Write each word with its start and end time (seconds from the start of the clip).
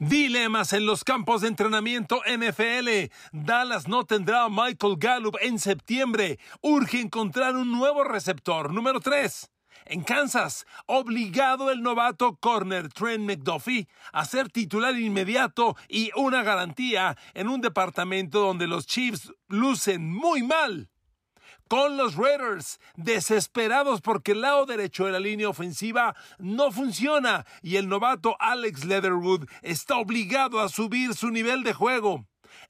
Dilemas 0.00 0.72
en 0.72 0.86
los 0.86 1.04
campos 1.04 1.42
de 1.42 1.48
entrenamiento 1.48 2.22
NFL. 2.26 3.12
Dallas 3.32 3.86
no 3.86 4.06
tendrá 4.06 4.44
a 4.44 4.48
Michael 4.48 4.96
Gallup 4.96 5.36
en 5.42 5.58
septiembre. 5.58 6.38
Urge 6.62 7.02
encontrar 7.02 7.54
un 7.54 7.70
nuevo 7.70 8.02
receptor. 8.02 8.72
Número 8.72 9.00
3. 9.00 9.50
En 9.84 10.02
Kansas, 10.02 10.66
obligado 10.86 11.70
el 11.70 11.82
novato 11.82 12.36
corner 12.36 12.88
Trent 12.88 13.24
McDuffie 13.26 13.88
a 14.14 14.24
ser 14.24 14.48
titular 14.48 14.98
inmediato 14.98 15.76
y 15.86 16.10
una 16.16 16.42
garantía 16.42 17.18
en 17.34 17.50
un 17.50 17.60
departamento 17.60 18.40
donde 18.40 18.66
los 18.66 18.86
Chiefs 18.86 19.34
lucen 19.48 20.10
muy 20.10 20.42
mal 20.42 20.88
con 21.70 21.96
los 21.96 22.16
Raiders, 22.16 22.80
desesperados 22.96 24.00
porque 24.00 24.32
el 24.32 24.40
lado 24.40 24.66
derecho 24.66 25.06
de 25.06 25.12
la 25.12 25.20
línea 25.20 25.48
ofensiva 25.48 26.16
no 26.40 26.72
funciona 26.72 27.46
y 27.62 27.76
el 27.76 27.88
novato 27.88 28.34
Alex 28.40 28.84
Leatherwood 28.84 29.48
está 29.62 29.94
obligado 29.98 30.58
a 30.58 30.68
subir 30.68 31.14
su 31.14 31.30
nivel 31.30 31.62
de 31.62 31.72
juego. 31.72 32.26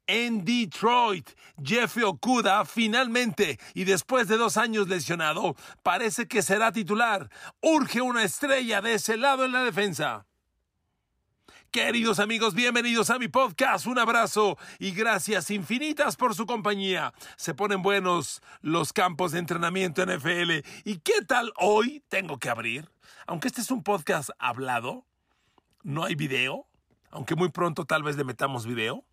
En 0.06 0.44
Detroit, 0.44 1.30
Jeffrey 1.64 2.04
Okuda 2.04 2.66
finalmente, 2.66 3.58
y 3.72 3.84
después 3.84 4.28
de 4.28 4.36
dos 4.36 4.58
años 4.58 4.86
lesionado, 4.86 5.56
parece 5.82 6.28
que 6.28 6.42
será 6.42 6.70
titular. 6.70 7.30
Urge 7.62 8.02
una 8.02 8.22
estrella 8.22 8.82
de 8.82 8.94
ese 8.94 9.16
lado 9.16 9.46
en 9.46 9.52
la 9.52 9.62
defensa. 9.62 10.26
Queridos 11.70 12.18
amigos, 12.18 12.56
bienvenidos 12.56 13.10
a 13.10 13.18
mi 13.20 13.28
podcast. 13.28 13.86
Un 13.86 14.00
abrazo 14.00 14.58
y 14.80 14.90
gracias 14.90 15.52
infinitas 15.52 16.16
por 16.16 16.34
su 16.34 16.44
compañía. 16.44 17.14
Se 17.36 17.54
ponen 17.54 17.80
buenos 17.80 18.42
los 18.60 18.92
campos 18.92 19.30
de 19.30 19.38
entrenamiento 19.38 20.04
NFL. 20.04 20.66
¿Y 20.82 20.98
qué 20.98 21.22
tal 21.28 21.52
hoy 21.56 22.02
tengo 22.08 22.40
que 22.40 22.50
abrir? 22.50 22.90
Aunque 23.28 23.46
este 23.46 23.60
es 23.60 23.70
un 23.70 23.84
podcast 23.84 24.30
hablado, 24.40 25.06
no 25.84 26.02
hay 26.02 26.16
video, 26.16 26.66
aunque 27.12 27.36
muy 27.36 27.50
pronto 27.50 27.84
tal 27.84 28.02
vez 28.02 28.16
le 28.16 28.24
metamos 28.24 28.66
video 28.66 29.04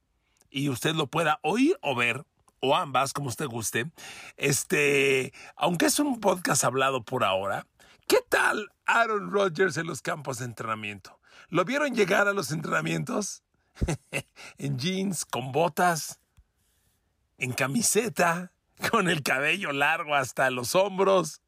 y 0.50 0.70
usted 0.70 0.96
lo 0.96 1.06
pueda 1.06 1.40
oír 1.44 1.78
o 1.84 1.94
ver 1.94 2.26
o 2.60 2.76
ambas, 2.76 3.14
como 3.14 3.30
usted 3.30 3.46
guste. 3.46 3.92
Este, 4.36 5.32
aunque 5.58 5.86
es 5.86 6.00
un 6.00 6.20
podcast 6.20 6.64
hablado 6.64 7.04
por 7.04 7.24
ahora, 7.24 7.68
¿qué 8.08 8.18
tal 8.28 8.72
Aaron 8.88 9.30
Rodgers 9.30 9.78
en 9.78 9.86
los 9.86 10.02
campos 10.02 10.40
de 10.40 10.46
entrenamiento? 10.46 11.17
¿Lo 11.50 11.64
vieron 11.66 11.96
llegar 11.96 12.28
a 12.28 12.34
los 12.34 12.52
entrenamientos? 12.52 13.44
en 14.58 14.78
jeans, 14.78 15.26
con 15.26 15.52
botas, 15.52 16.20
en 17.38 17.54
camiseta, 17.54 18.52
con 18.90 19.10
el 19.10 19.24
cabello 19.24 19.72
largo 19.72 20.16
hasta 20.16 20.50
los 20.50 20.76
hombros 20.76 21.42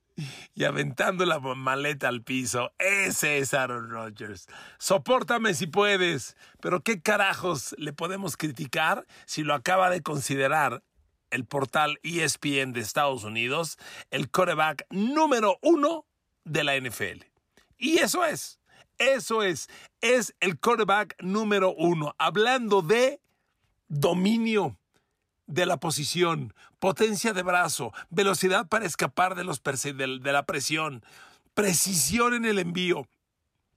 y 0.54 0.64
aventando 0.64 1.26
la 1.26 1.40
maleta 1.40 2.08
al 2.08 2.24
piso. 2.24 2.72
Ese 2.78 3.40
es 3.40 3.54
Aaron 3.54 3.90
Rodgers. 3.90 4.48
Sopórtame 4.78 5.54
si 5.54 5.68
puedes, 5.68 6.36
pero 6.62 6.82
¿qué 6.82 7.02
carajos 7.02 7.76
le 7.78 7.94
podemos 7.94 8.38
criticar 8.38 9.06
si 9.26 9.44
lo 9.44 9.54
acaba 9.54 9.90
de 9.90 10.02
considerar 10.02 10.84
el 11.32 11.46
portal 11.46 12.00
ESPN 12.04 12.74
de 12.74 12.80
Estados 12.80 13.24
Unidos 13.24 13.78
el 14.12 14.32
coreback 14.32 14.86
número 14.90 15.60
uno 15.62 16.06
de 16.44 16.64
la 16.64 16.80
NFL? 16.80 17.26
Y 17.78 18.00
eso 18.00 18.26
es. 18.26 18.59
Eso 19.00 19.44
es, 19.44 19.70
es 20.02 20.36
el 20.40 20.60
quarterback 20.60 21.16
número 21.22 21.74
uno. 21.74 22.14
Hablando 22.18 22.82
de 22.82 23.22
dominio 23.88 24.78
de 25.48 25.66
la 25.66 25.78
posición, 25.78 26.54
potencia 26.78 27.34
de 27.34 27.42
brazo, 27.42 27.92
velocidad 28.10 28.68
para 28.68 28.86
escapar 28.86 29.36
de, 29.36 29.44
de 29.44 30.32
la 30.32 30.46
presión, 30.46 31.04
precisión 31.54 32.34
en 32.34 32.46
el 32.46 32.60
envío. 32.60 33.08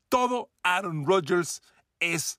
Todo 0.08 0.50
Aaron 0.62 1.06
Rodgers 1.06 1.62
es 2.00 2.38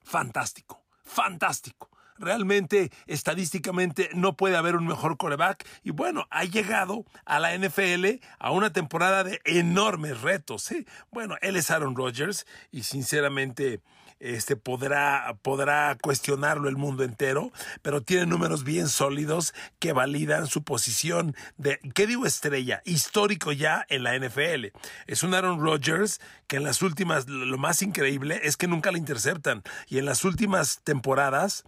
fantástico, 0.00 0.82
fantástico 1.04 1.90
realmente 2.18 2.90
estadísticamente 3.06 4.10
no 4.14 4.36
puede 4.36 4.56
haber 4.56 4.76
un 4.76 4.86
mejor 4.86 5.16
coreback. 5.16 5.66
Y 5.82 5.90
bueno, 5.90 6.26
ha 6.30 6.44
llegado 6.44 7.04
a 7.24 7.38
la 7.40 7.56
NFL 7.56 8.20
a 8.38 8.50
una 8.50 8.72
temporada 8.72 9.24
de 9.24 9.40
enormes 9.44 10.20
retos. 10.22 10.70
¿eh? 10.72 10.86
Bueno, 11.10 11.36
él 11.40 11.56
es 11.56 11.70
Aaron 11.70 11.96
Rodgers 11.96 12.46
y 12.70 12.82
sinceramente 12.82 13.80
este 14.18 14.56
podrá, 14.56 15.36
podrá 15.42 15.96
cuestionarlo 16.00 16.68
el 16.68 16.76
mundo 16.76 17.04
entero, 17.04 17.52
pero 17.82 18.00
tiene 18.00 18.26
números 18.26 18.64
bien 18.64 18.88
sólidos 18.88 19.54
que 19.78 19.92
validan 19.92 20.46
su 20.46 20.62
posición 20.62 21.34
de, 21.58 21.78
¿qué 21.94 22.06
digo 22.06 22.24
estrella? 22.24 22.82
Histórico 22.84 23.52
ya 23.52 23.84
en 23.88 24.04
la 24.04 24.18
NFL. 24.18 24.66
Es 25.06 25.22
un 25.22 25.34
Aaron 25.34 25.60
Rodgers 25.60 26.20
que 26.46 26.56
en 26.56 26.64
las 26.64 26.82
últimas, 26.82 27.28
lo 27.28 27.58
más 27.58 27.82
increíble 27.82 28.40
es 28.42 28.56
que 28.56 28.68
nunca 28.68 28.90
le 28.90 28.98
interceptan 28.98 29.62
y 29.88 29.98
en 29.98 30.06
las 30.06 30.24
últimas 30.24 30.80
temporadas 30.82 31.64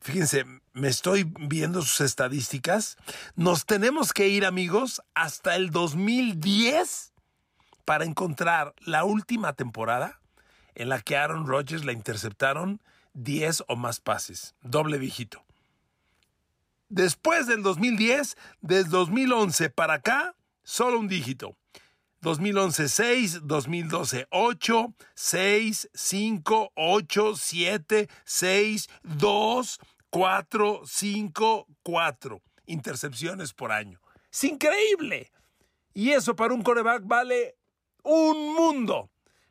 fíjense, 0.00 0.44
me 0.72 0.88
estoy 0.88 1.30
viendo 1.38 1.82
sus 1.82 2.00
estadísticas. 2.00 2.96
Nos 3.36 3.66
tenemos 3.66 4.12
que 4.12 4.28
ir, 4.28 4.44
amigos, 4.44 5.02
hasta 5.14 5.56
el 5.56 5.70
2010 5.70 7.12
para 7.84 8.04
encontrar 8.04 8.74
la 8.80 9.04
última 9.04 9.54
temporada 9.54 10.20
en 10.74 10.88
la 10.88 11.00
que 11.00 11.16
Aaron 11.16 11.46
Rodgers 11.46 11.84
la 11.84 11.92
interceptaron 11.92 12.80
10 13.14 13.64
o 13.66 13.76
más 13.76 14.00
pases, 14.00 14.54
doble 14.62 14.98
dígito. 14.98 15.44
Después 16.88 17.46
del 17.46 17.62
2010, 17.62 18.36
desde 18.60 18.88
2011 18.90 19.70
para 19.70 19.94
acá, 19.94 20.34
solo 20.62 20.98
un 20.98 21.08
dígito. 21.08 21.56
2011 22.20 22.88
6, 22.88 23.40
2012 23.46 24.26
8, 24.30 24.94
6, 25.14 25.90
5, 25.94 26.72
8, 26.74 27.36
7, 27.36 28.08
6, 28.24 28.88
2, 29.02 29.80
4, 30.10 30.82
5, 30.84 31.66
4 31.82 32.42
intercepciones 32.66 33.52
por 33.52 33.72
año. 33.72 34.00
Es 34.30 34.44
increíble. 34.44 35.30
Y 35.94 36.10
eso 36.10 36.36
para 36.36 36.54
un 36.54 36.62
coreback 36.62 37.02
vale 37.04 37.56
un 38.02 38.54
mundo. 38.54 39.10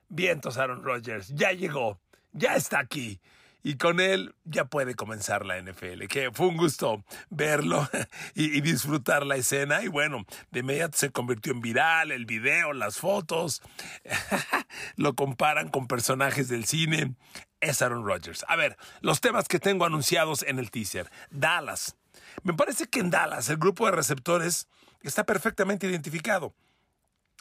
Vientos 0.10 0.58
Aaron 0.58 0.84
Rodgers, 0.84 1.34
ya 1.36 1.52
llegó, 1.52 2.00
ya 2.32 2.56
está 2.56 2.80
aquí 2.80 3.20
y 3.64 3.78
con 3.78 4.00
él 4.00 4.36
ya 4.46 4.66
puede 4.66 4.96
comenzar 4.96 5.46
la 5.46 5.62
NFL, 5.62 6.06
que 6.08 6.32
fue 6.32 6.48
un 6.48 6.58
gusto 6.58 7.04
verlo 7.30 7.88
y, 8.36 8.62
disfrutar 8.62 9.26
la 9.26 9.36
escena 9.36 9.84
y 9.84 9.88
bueno, 9.88 10.26
de 10.52 10.62
inmediato 10.62 10.98
se 10.98 11.12
convirtió 11.12 11.54
en 11.54 11.62
viral, 11.62 12.12
el 12.12 12.26
video, 12.26 12.74
las 12.74 12.98
fotos, 12.98 13.62
lo 14.96 15.16
comparan 15.16 15.70
con 15.70 15.88
personajes 15.88 16.48
del 16.50 16.66
cine, 16.66 17.16
es 17.60 17.82
Aaron 17.82 18.06
Rodgers. 18.06 18.46
A 18.48 18.56
ver, 18.56 18.78
los 19.02 19.22
temas 19.22 19.48
que 19.48 19.60
tengo 19.60 19.86
anunciados 19.86 20.44
en 20.44 20.60
el 20.60 20.72
teaser, 20.72 21.10
Dallas. 21.30 21.96
Me 22.44 22.54
parece 22.54 22.88
que 22.88 23.00
en 23.00 23.10
Dallas 23.10 23.50
el 23.50 23.58
grupo 23.58 23.86
de 23.86 23.92
receptores 23.92 24.68
está 25.02 25.26
perfectamente 25.26 25.88
identificado. 25.88 26.54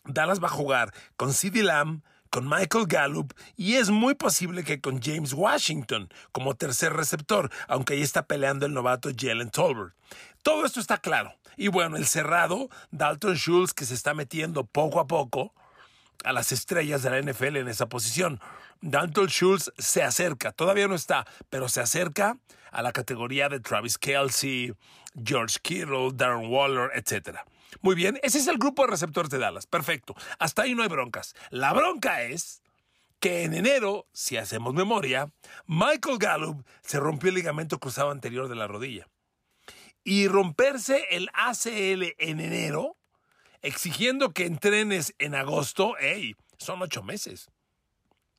Dallas 0.05 0.43
va 0.43 0.47
a 0.47 0.51
jugar 0.51 0.95
con 1.17 1.33
CeeDee 1.33 1.63
Lamb, 1.63 2.03
con 2.37 2.51
Michael 2.51 2.85
Gallup 2.87 3.33
y 3.57 3.77
es 3.77 3.89
muy 3.89 4.15
posible 4.15 4.63
que 4.63 4.79
con 4.79 5.01
James 5.01 5.33
Washington 5.33 6.11
como 6.33 6.55
tercer 6.55 6.93
receptor, 6.93 7.51
aunque 7.67 7.95
ahí 7.95 8.03
está 8.03 8.27
peleando 8.27 8.67
el 8.67 8.75
novato 8.75 9.09
Jalen 9.17 9.49
Tolbert. 9.49 9.95
Todo 10.43 10.67
esto 10.67 10.79
está 10.79 10.99
claro. 10.99 11.35
Y 11.57 11.69
bueno, 11.69 11.97
el 11.97 12.07
cerrado, 12.07 12.69
Dalton 12.91 13.37
Schultz, 13.37 13.73
que 13.73 13.87
se 13.87 13.95
está 13.95 14.13
metiendo 14.13 14.67
poco 14.67 15.01
a 15.01 15.07
poco 15.07 15.55
a 16.25 16.35
las 16.35 16.53
estrellas 16.53 17.03
de 17.03 17.09
la 17.09 17.23
NFL 17.23 17.57
en 17.57 17.69
esa 17.69 17.89
posición. 17.89 18.39
Dalton 18.83 19.29
Schultz 19.29 19.73
se 19.79 20.03
acerca, 20.03 20.53
todavía 20.53 20.89
no 20.89 20.95
está, 20.95 21.27
pero 21.49 21.71
se 21.71 21.81
acerca 21.81 22.37
a 22.71 22.83
la 22.83 22.93
categoría 22.93 23.49
de 23.49 23.61
Travis 23.61 23.97
Kelsey, 23.97 24.75
George 25.25 25.57
Kittle, 25.63 26.11
Darren 26.13 26.53
Waller, 26.53 26.91
etc. 26.97 27.39
Muy 27.81 27.95
bien, 27.95 28.19
ese 28.23 28.39
es 28.39 28.47
el 28.47 28.59
grupo 28.59 28.83
de 28.83 28.91
receptores 28.91 29.31
de 29.31 29.39
Dallas. 29.39 29.67
Perfecto. 29.67 30.15
Hasta 30.39 30.63
ahí 30.63 30.75
no 30.75 30.83
hay 30.83 30.89
broncas. 30.89 31.35
La 31.51 31.73
bronca 31.73 32.23
es 32.23 32.63
que 33.21 33.45
en 33.45 33.55
enero, 33.55 34.07
si 34.13 34.37
hacemos 34.37 34.75
memoria, 34.75 35.33
Michael 35.67 36.19
Gallup 36.19 36.67
se 36.83 37.01
rompió 37.01 37.31
el 37.31 37.37
ligamento 37.37 37.79
cruzado 37.79 38.11
anterior 38.11 38.49
de 38.49 38.57
la 38.57 38.67
rodilla. 38.67 39.09
Y 40.05 40.29
romperse 40.29 41.05
el 41.11 41.29
ACL 41.33 42.15
en 42.19 42.41
enero, 42.41 42.97
exigiendo 43.63 44.33
que 44.33 44.47
entrenes 44.47 45.15
en 45.19 45.35
agosto, 45.35 45.95
hey, 45.99 46.37
son 46.59 46.83
ocho 46.83 47.03
meses. 47.03 47.51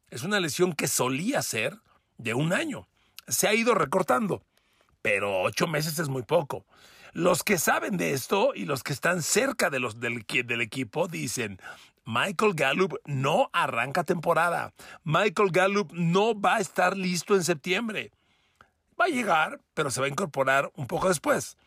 Es 0.09 0.23
una 0.23 0.39
lesión 0.39 0.73
que 0.73 0.87
solía 0.87 1.41
ser 1.41 1.77
de 2.17 2.33
un 2.33 2.53
año. 2.53 2.87
Se 3.27 3.47
ha 3.47 3.53
ido 3.53 3.75
recortando, 3.75 4.41
pero 5.01 5.41
ocho 5.41 5.67
meses 5.67 5.99
es 5.99 6.07
muy 6.07 6.23
poco. 6.23 6.65
Los 7.17 7.43
que 7.43 7.57
saben 7.57 7.97
de 7.97 8.13
esto 8.13 8.51
y 8.53 8.65
los 8.65 8.83
que 8.83 8.93
están 8.93 9.23
cerca 9.23 9.71
de 9.71 9.79
los 9.79 9.99
del, 9.99 10.23
equipo 10.61 11.07
dicen, 11.07 11.59
Michael 12.05 12.53
Gallup 12.53 12.99
no 13.05 13.49
arranca 13.53 14.03
temporada. 14.03 14.71
Michael 15.03 15.49
Gallup 15.49 15.91
no 15.93 16.39
va 16.39 16.57
a 16.57 16.59
estar 16.59 16.95
listo 16.95 17.33
en 17.33 17.43
septiembre. 17.43 18.11
Va 19.01 19.05
a 19.05 19.07
llegar, 19.07 19.59
pero 19.73 19.89
se 19.89 19.99
va 19.99 20.05
a 20.05 20.11
incorporar 20.11 20.71
un 20.75 20.85
poco 20.85 21.07
después. 21.07 21.57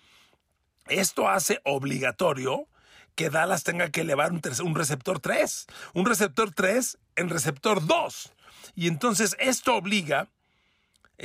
Esto 0.86 1.28
hace 1.28 1.60
obligatorio 1.64 2.68
que 3.16 3.28
Dallas 3.28 3.64
tenga 3.64 3.90
que 3.90 4.02
elevar 4.02 4.30
un, 4.30 4.40
un 4.62 4.74
receptor 4.76 5.18
3. 5.18 5.66
Un 5.94 6.06
receptor 6.06 6.52
3 6.54 6.96
en 7.16 7.28
receptor 7.28 7.84
2. 7.84 8.32
Y 8.76 8.86
entonces 8.86 9.34
esto 9.40 9.74
obliga 9.74 10.28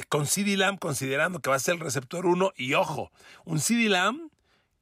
con 0.04 0.28
CD 0.28 0.58
Lamb, 0.58 0.80
considerando 0.80 1.40
que 1.40 1.50
va 1.50 1.56
a 1.56 1.60
ser 1.60 1.76
el 1.76 1.80
receptor 1.80 2.26
1, 2.26 2.54
y 2.56 2.74
ojo, 2.74 3.12
un 3.46 3.60
CD 3.60 3.90
Lamb 3.90 4.30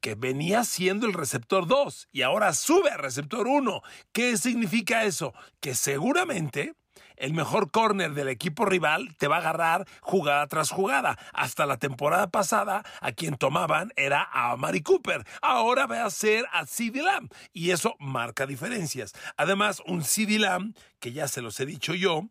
que 0.01 0.15
venía 0.15 0.65
siendo 0.65 1.07
el 1.07 1.13
receptor 1.13 1.65
2 1.65 2.09
y 2.11 2.23
ahora 2.23 2.53
sube 2.53 2.89
a 2.89 2.97
receptor 2.97 3.47
1. 3.47 3.81
¿Qué 4.11 4.37
significa 4.37 5.05
eso? 5.05 5.33
Que 5.61 5.75
seguramente 5.75 6.73
el 7.15 7.33
mejor 7.33 7.71
corner 7.71 8.13
del 8.13 8.27
equipo 8.27 8.65
rival 8.65 9.15
te 9.17 9.29
va 9.29 9.37
a 9.37 9.39
agarrar 9.39 9.87
jugada 10.01 10.45
tras 10.47 10.71
jugada. 10.71 11.17
Hasta 11.31 11.65
la 11.65 11.77
temporada 11.77 12.29
pasada, 12.29 12.83
a 12.99 13.13
quien 13.13 13.37
tomaban 13.37 13.93
era 13.95 14.27
a 14.33 14.57
Mari 14.57 14.81
Cooper. 14.81 15.25
Ahora 15.41 15.85
va 15.85 16.03
a 16.03 16.09
ser 16.09 16.45
a 16.51 16.65
CD 16.65 17.01
Lamb. 17.01 17.31
Y 17.53 17.71
eso 17.71 17.95
marca 17.99 18.45
diferencias. 18.45 19.13
Además, 19.37 19.81
un 19.85 20.03
CD 20.03 20.37
Lamb, 20.37 20.75
que 20.99 21.13
ya 21.13 21.29
se 21.29 21.41
los 21.41 21.59
he 21.61 21.65
dicho 21.65 21.93
yo, 21.93 22.27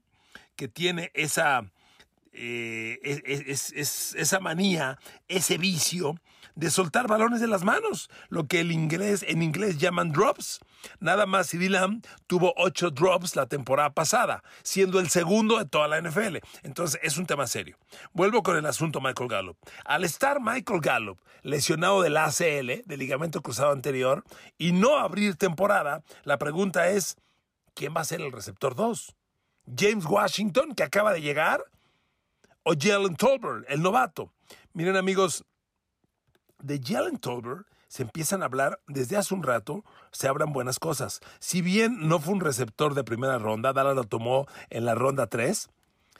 que 0.57 0.69
tiene 0.69 1.11
esa, 1.15 1.71
eh, 2.33 2.99
esa 3.05 4.41
manía, 4.41 4.99
ese 5.29 5.59
vicio 5.59 6.17
de 6.55 6.71
soltar 6.71 7.09
balones 7.09 7.41
de 7.41 7.47
las 7.47 7.65
manos, 7.65 8.11
lo 8.29 8.47
que 8.47 8.61
el 8.61 8.73
inglés, 8.73 9.25
en 9.27 9.43
inglés 9.43 9.79
llaman 9.79 10.13
drops. 10.13 10.61
Nada 11.01 11.27
más 11.27 11.49
CD 11.49 11.69
Lamb 11.69 12.05
tuvo 12.27 12.53
ocho 12.57 12.91
drops 12.91 13.37
la 13.37 13.47
temporada 13.47 13.91
pasada, 13.91 14.43
siendo 14.63 15.01
el 15.01 15.09
segundo 15.09 15.59
de 15.59 15.65
toda 15.65 15.89
la 15.89 16.01
NFL. 16.01 16.39
Entonces 16.63 17.01
es 17.03 17.17
un 17.17 17.27
tema 17.27 17.47
serio. 17.47 17.79
Vuelvo 18.13 18.43
con 18.43 18.57
el 18.57 18.67
asunto 18.67 19.01
Michael 19.01 19.29
Gallup. 19.29 19.57
Al 19.85 20.05
estar 20.05 20.41
Michael 20.41 20.81
Gallup 20.81 21.21
lesionado 21.43 22.03
del 22.03 22.17
ACL, 22.17 22.83
del 22.85 22.99
ligamento 22.99 23.43
cruzado 23.43 23.73
anterior, 23.73 24.25
y 24.59 24.73
no 24.73 24.99
abrir 24.99 25.37
temporada, 25.37 26.03
la 26.25 26.39
pregunta 26.39 26.89
es, 26.89 27.17
¿quién 27.75 27.95
va 27.97 28.03
a 28.03 28.05
ser 28.05 28.21
el 28.21 28.33
receptor 28.33 28.75
2? 28.75 29.17
¿James 29.77 30.05
Washington, 30.05 30.75
que 30.75 30.83
acaba 30.83 31.13
de 31.13 31.21
llegar? 31.21 31.65
¿O 32.65 32.75
Jalen 32.79 33.17
Tolbert, 33.17 33.65
el 33.69 33.83
novato? 33.83 34.33
Miren 34.73 34.97
amigos, 34.97 35.45
de 36.61 36.81
Jalen 36.81 37.19
Tolbert 37.19 37.67
se 37.89 38.05
empiezan 38.05 38.43
a 38.43 38.47
hablar 38.47 38.81
desde 38.87 39.17
hace 39.17 39.35
un 39.35 39.43
rato, 39.43 39.85
se 40.13 40.29
hablan 40.29 40.53
buenas 40.53 40.79
cosas. 40.79 41.21
Si 41.41 41.61
bien 41.61 42.09
no 42.09 42.21
fue 42.21 42.35
un 42.35 42.41
receptor 42.41 42.95
de 42.95 43.03
primera 43.03 43.39
ronda, 43.39 43.73
Dallas 43.73 43.97
lo 43.97 44.05
tomó 44.05 44.47
en 44.71 44.85
la 44.85 44.95
ronda 44.95 45.27
3, 45.27 45.71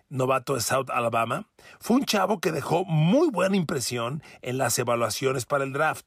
novato 0.09 0.55
de 0.55 0.61
South 0.61 0.91
Alabama, 0.91 1.49
fue 1.79 1.97
un 1.97 2.05
chavo 2.05 2.41
que 2.41 2.51
dejó 2.51 2.85
muy 2.85 3.31
buena 3.31 3.57
impresión 3.57 4.21
en 4.43 4.59
las 4.59 4.79
evaluaciones 4.79 5.47
para 5.47 5.63
el 5.63 5.73
draft. 5.73 6.07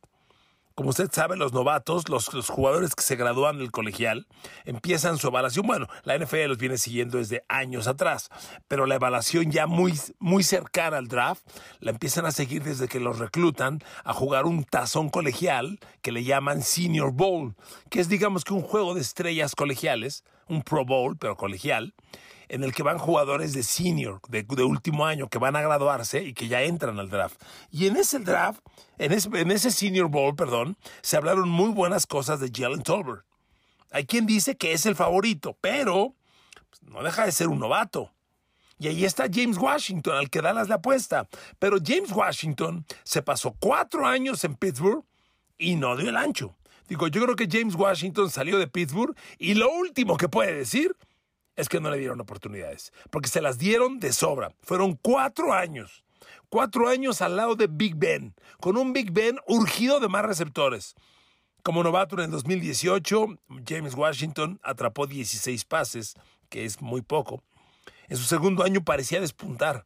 Como 0.76 0.90
usted 0.90 1.10
sabe, 1.10 1.38
los 1.38 1.54
novatos, 1.54 2.10
los, 2.10 2.28
jugadores 2.50 2.96
que 2.96 3.02
se 3.02 3.16
gradúan 3.16 3.60
del 3.60 3.72
colegial, 3.72 4.28
empiezan 4.66 5.18
su 5.18 5.28
evaluación. 5.28 5.66
Bueno, 5.66 5.88
la 6.04 6.18
NFL 6.18 6.48
los 6.48 6.58
viene 6.58 6.78
siguiendo 6.78 7.18
desde 7.18 7.46
años 7.48 7.88
atrás, 7.88 8.30
pero 8.68 8.86
la 8.86 8.96
evaluación 8.96 9.52
ya 9.52 9.68
muy, 9.68 9.98
muy 10.20 10.44
cercana 10.44 10.98
al 10.98 11.08
draft 11.08 11.48
la 11.80 11.92
empiezan 11.92 12.26
a 12.26 12.32
seguir 12.32 12.62
desde 12.62 12.90
que 12.90 13.00
los 13.00 13.20
reclutan 13.20 13.80
a 14.04 14.12
jugar 14.12 14.46
un 14.46 14.66
tazón 14.66 15.10
colegial 15.10 15.80
que 16.02 16.12
le 16.12 16.26
llaman 16.26 16.62
Senior 16.62 17.14
Bowl, 17.14 17.56
que 17.90 18.02
es 18.02 18.10
digamos 18.10 18.44
que 18.44 18.54
un 18.54 18.62
juego 18.62 18.96
de 18.96 19.02
estrellas 19.02 19.56
colegiales, 19.56 20.26
un 20.50 20.62
Pro 20.62 20.84
Bowl, 20.84 21.16
pero 21.18 21.38
colegial, 21.38 21.94
en 22.50 22.64
el 22.64 22.74
que 22.74 22.84
van 22.84 22.98
jugadores 22.98 23.54
de 23.54 23.64
senior, 23.64 24.20
de, 24.30 24.46
último 24.64 25.06
año, 25.06 25.28
que 25.28 25.38
van 25.38 25.56
a 25.56 25.62
graduarse 25.62 26.24
y 26.24 26.34
que 26.34 26.48
ya 26.48 26.62
entran 26.62 27.00
al 27.00 27.10
draft. 27.10 27.42
Y 27.72 27.88
en 27.88 27.98
ese 27.98 28.20
draft, 28.20 28.62
en 28.98 29.12
ese, 29.12 29.30
en 29.34 29.52
ese 29.52 29.72
Senior 29.72 30.10
Bowl, 30.10 30.36
perdón, 30.36 30.78
se 31.02 31.18
hablaron 31.18 31.50
muy 31.50 31.70
buenas 31.70 32.06
cosas 32.06 32.40
de 32.40 32.52
Jalen 32.54 32.84
Tolbert. 32.84 33.26
Hay 33.92 34.06
quien 34.06 34.26
dice 34.26 34.58
que 34.58 34.74
es 34.74 34.86
el 34.86 34.96
favorito, 34.96 35.58
pero 35.62 36.16
pues, 36.70 36.82
no 36.84 37.04
deja 37.04 37.26
de 37.26 37.32
ser 37.32 37.48
un 37.48 37.60
novato. 37.60 38.12
Y 38.78 38.88
ahí 38.88 39.06
está 39.06 39.28
James 39.32 39.58
Washington, 39.58 40.18
al 40.18 40.30
que 40.30 40.42
Dallas 40.42 40.68
la 40.68 40.76
apuesta. 40.76 41.30
Pero 41.60 41.78
James 41.84 42.12
Washington 42.12 42.86
se 43.04 43.22
pasó 43.22 43.56
cuatro 43.60 44.06
años 44.06 44.44
en 44.44 44.56
Pittsburgh 44.56 45.06
y 45.58 45.76
no 45.76 45.96
dio 45.96 46.10
el 46.10 46.18
ancho. 46.18 46.56
Digo, 46.88 47.08
yo 47.08 47.24
creo 47.24 47.36
que 47.36 47.48
James 47.50 47.76
Washington 47.76 48.30
salió 48.30 48.60
de 48.60 48.68
Pittsburgh 48.68 49.16
y 49.40 49.56
lo 49.56 49.72
último 49.72 50.18
que 50.18 50.30
puede 50.30 50.54
decir 50.54 50.96
es 51.56 51.70
que 51.70 51.80
no 51.80 51.90
le 51.90 51.98
dieron 51.98 52.20
oportunidades, 52.22 52.92
porque 53.10 53.30
se 53.30 53.42
las 53.42 53.58
dieron 53.58 54.00
de 54.00 54.14
sobra. 54.14 54.52
Fueron 54.62 54.98
cuatro 55.02 55.54
años, 55.54 56.04
cuatro 56.50 56.90
años 56.90 57.22
al 57.22 57.36
lado 57.36 57.56
de 57.56 57.68
Big 57.68 57.96
Ben, 57.96 58.36
con 58.60 58.78
un 58.78 58.94
Big 58.94 59.12
Ben 59.12 59.40
urgido 59.48 60.00
de 60.00 60.08
más 60.08 60.26
receptores. 60.26 60.96
Como 61.64 61.84
novato 61.84 62.16
en 62.16 62.26
el 62.26 62.32
2018, 62.32 63.28
James 63.68 63.96
Washington 63.96 64.60
atrapó 64.62 65.08
16 65.08 65.66
pases, 65.66 66.14
que 66.50 66.66
es 66.66 66.82
muy 66.82 67.02
poco. 67.02 67.44
En 68.08 68.18
su 68.18 68.24
segundo 68.24 68.64
año 68.64 68.84
parecía 68.84 69.20
despuntar. 69.20 69.86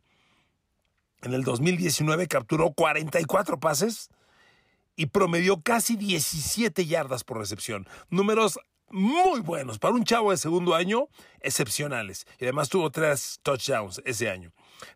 En 1.21 1.33
el 1.33 1.43
2019 1.43 2.27
capturó 2.27 2.71
44 2.71 3.59
pases 3.59 4.09
y 4.95 5.05
promedió 5.05 5.61
casi 5.61 5.95
17 5.95 6.85
yardas 6.85 7.23
por 7.23 7.37
recepción. 7.37 7.87
Números 8.09 8.59
muy 8.91 9.41
buenos. 9.41 9.79
Para 9.79 9.93
un 9.93 10.03
chavo 10.03 10.31
de 10.31 10.37
segundo 10.37 10.75
año, 10.75 11.07
excepcionales. 11.41 12.25
Y 12.39 12.45
además 12.45 12.69
tuvo 12.69 12.89
tres 12.89 13.39
touchdowns 13.43 14.01
ese 14.05 14.29
año. 14.29 14.51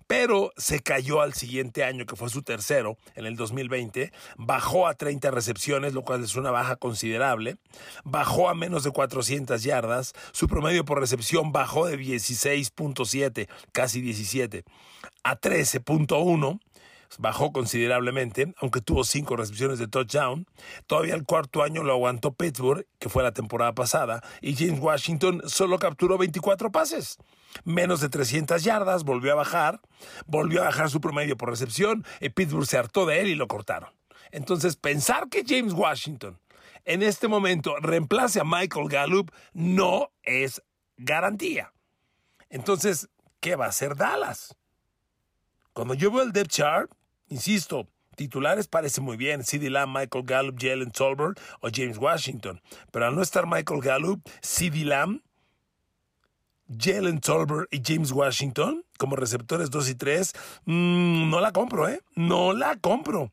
Pero 0.07 0.51
se 0.57 0.79
cayó 0.79 1.21
al 1.21 1.33
siguiente 1.33 1.83
año, 1.83 2.05
que 2.05 2.15
fue 2.15 2.29
su 2.29 2.41
tercero, 2.41 2.97
en 3.15 3.25
el 3.25 3.35
2020. 3.35 4.11
Bajó 4.37 4.87
a 4.87 4.93
30 4.93 5.31
recepciones, 5.31 5.93
lo 5.93 6.03
cual 6.03 6.23
es 6.23 6.35
una 6.35 6.51
baja 6.51 6.75
considerable. 6.75 7.57
Bajó 8.03 8.49
a 8.49 8.55
menos 8.55 8.83
de 8.83 8.91
400 8.91 9.61
yardas. 9.63 10.13
Su 10.31 10.47
promedio 10.47 10.85
por 10.85 10.99
recepción 10.99 11.51
bajó 11.51 11.87
de 11.87 11.97
16.7, 11.97 13.47
casi 13.71 14.01
17, 14.01 14.63
a 15.23 15.39
13.1 15.39 16.59
bajó 17.19 17.51
considerablemente, 17.51 18.53
aunque 18.57 18.81
tuvo 18.81 19.03
cinco 19.03 19.35
recepciones 19.35 19.79
de 19.79 19.87
touchdown. 19.87 20.45
Todavía 20.87 21.15
el 21.15 21.23
cuarto 21.23 21.63
año 21.63 21.83
lo 21.83 21.93
aguantó 21.93 22.33
Pittsburgh, 22.33 22.85
que 22.99 23.09
fue 23.09 23.23
la 23.23 23.33
temporada 23.33 23.73
pasada, 23.73 24.23
y 24.41 24.55
James 24.55 24.79
Washington 24.79 25.41
solo 25.45 25.79
capturó 25.79 26.17
24 26.17 26.71
pases. 26.71 27.17
Menos 27.63 28.01
de 28.01 28.09
300 28.09 28.63
yardas, 28.63 29.03
volvió 29.03 29.33
a 29.33 29.35
bajar, 29.35 29.81
volvió 30.25 30.61
a 30.61 30.65
bajar 30.65 30.89
su 30.89 31.01
promedio 31.01 31.37
por 31.37 31.49
recepción, 31.49 32.05
y 32.19 32.29
Pittsburgh 32.29 32.65
se 32.65 32.77
hartó 32.77 33.05
de 33.05 33.21
él 33.21 33.27
y 33.27 33.35
lo 33.35 33.47
cortaron. 33.47 33.89
Entonces, 34.31 34.75
pensar 34.75 35.29
que 35.29 35.43
James 35.47 35.73
Washington 35.73 36.39
en 36.85 37.03
este 37.03 37.27
momento 37.27 37.75
reemplace 37.77 38.39
a 38.39 38.43
Michael 38.43 38.89
Gallup 38.89 39.31
no 39.53 40.11
es 40.23 40.61
garantía. 40.97 41.73
Entonces, 42.49 43.09
¿qué 43.39 43.55
va 43.55 43.65
a 43.65 43.69
hacer 43.69 43.95
Dallas? 43.95 44.55
Cuando 45.73 45.93
yo 45.93 46.11
veo 46.11 46.23
el 46.23 46.31
depth 46.31 46.51
chart, 46.51 46.91
Insisto, 47.29 47.87
titulares 48.15 48.67
parece 48.67 49.01
muy 49.01 49.17
bien, 49.17 49.43
CD 49.43 49.69
Lamb, 49.69 49.97
Michael 49.97 50.25
Gallup, 50.25 50.57
Jalen 50.59 50.91
Tolbert 50.91 51.39
o 51.61 51.69
James 51.73 51.97
Washington. 51.97 52.61
Pero 52.91 53.07
al 53.07 53.15
no 53.15 53.21
estar 53.21 53.47
Michael 53.47 53.81
Gallup, 53.81 54.21
CD 54.41 54.85
Lamb, 54.85 55.21
Jalen 56.77 57.19
Tolbert 57.19 57.73
y 57.73 57.81
James 57.83 58.11
Washington 58.11 58.83
como 58.97 59.15
receptores 59.15 59.69
2 59.69 59.89
y 59.89 59.95
3, 59.95 60.33
mm, 60.65 61.29
no 61.29 61.39
la 61.39 61.51
compro, 61.51 61.89
¿eh? 61.89 62.01
No 62.15 62.53
la 62.53 62.77
compro. 62.77 63.31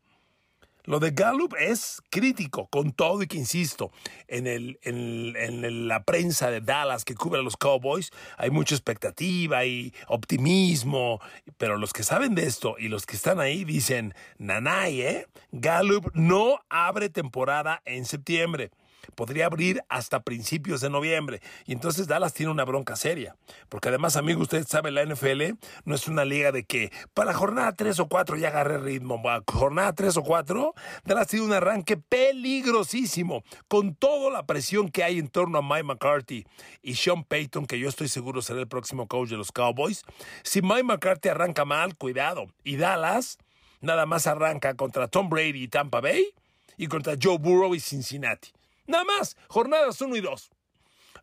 Lo 0.85 0.99
de 0.99 1.11
Gallup 1.11 1.55
es 1.59 2.01
crítico, 2.09 2.67
con 2.67 2.91
todo 2.91 3.21
y 3.21 3.27
que 3.27 3.37
insisto, 3.37 3.91
en, 4.27 4.47
el, 4.47 4.79
en, 4.83 5.87
la 5.87 6.03
prensa 6.03 6.49
de 6.49 6.61
Dallas 6.61 7.05
que 7.05 7.15
cubre 7.15 7.39
a 7.39 7.43
los 7.43 7.57
Cowboys 7.57 8.11
hay 8.37 8.49
mucha 8.49 8.75
expectativa 8.75 9.65
y 9.65 9.93
optimismo, 10.07 11.21
pero 11.57 11.77
los 11.77 11.93
que 11.93 12.03
saben 12.03 12.35
de 12.35 12.45
esto 12.45 12.75
y 12.79 12.87
los 12.87 13.05
que 13.05 13.15
están 13.15 13.39
ahí 13.39 13.63
dicen, 13.63 14.13
nanay, 14.37 15.01
¿eh? 15.01 15.27
Gallup 15.51 16.11
no 16.13 16.59
abre 16.69 17.09
temporada 17.09 17.81
en 17.85 18.05
septiembre 18.05 18.71
podría 19.15 19.45
abrir 19.45 19.81
hasta 19.89 20.21
principios 20.21 20.81
de 20.81 20.89
noviembre. 20.89 21.41
Y 21.65 21.73
entonces 21.73 22.07
Dallas 22.07 22.33
tiene 22.33 22.51
una 22.51 22.65
bronca 22.65 22.95
seria. 22.95 23.35
Porque 23.69 23.89
además, 23.89 24.15
amigo, 24.15 24.41
usted 24.41 24.65
sabe, 24.67 24.91
la 24.91 25.05
NFL 25.05 25.53
no 25.85 25.95
es 25.95 26.07
una 26.07 26.25
liga 26.25 26.51
de 26.51 26.63
que 26.63 26.91
para 27.13 27.33
jornada 27.33 27.73
3 27.73 27.99
o 27.99 28.07
4 28.07 28.37
ya 28.37 28.49
agarre 28.49 28.79
ritmo. 28.79 29.21
jornada 29.47 29.93
3 29.93 30.17
o 30.17 30.23
4, 30.23 30.73
Dallas 31.03 31.27
tiene 31.27 31.45
un 31.45 31.53
arranque 31.53 31.97
peligrosísimo. 31.97 33.43
Con 33.67 33.95
toda 33.95 34.31
la 34.31 34.45
presión 34.45 34.89
que 34.89 35.03
hay 35.03 35.19
en 35.19 35.27
torno 35.27 35.59
a 35.59 35.61
Mike 35.61 35.83
McCarthy 35.83 36.45
y 36.81 36.95
Sean 36.95 37.23
Payton, 37.23 37.65
que 37.65 37.79
yo 37.79 37.89
estoy 37.89 38.07
seguro 38.07 38.41
será 38.41 38.59
el 38.59 38.67
próximo 38.67 39.07
coach 39.07 39.29
de 39.29 39.37
los 39.37 39.51
Cowboys. 39.51 40.03
Si 40.43 40.61
Mike 40.61 40.83
McCarthy 40.83 41.29
arranca 41.29 41.65
mal, 41.65 41.95
cuidado. 41.95 42.47
Y 42.63 42.77
Dallas 42.77 43.37
nada 43.81 44.05
más 44.05 44.27
arranca 44.27 44.75
contra 44.75 45.07
Tom 45.07 45.29
Brady 45.29 45.63
y 45.63 45.67
Tampa 45.67 46.01
Bay 46.01 46.33
y 46.77 46.87
contra 46.87 47.15
Joe 47.21 47.37
Burrow 47.37 47.75
y 47.75 47.79
Cincinnati. 47.79 48.49
Nada 48.87 49.03
más, 49.03 49.37
jornadas 49.47 49.99
1 50.01 50.15
y 50.15 50.21
2. 50.21 50.51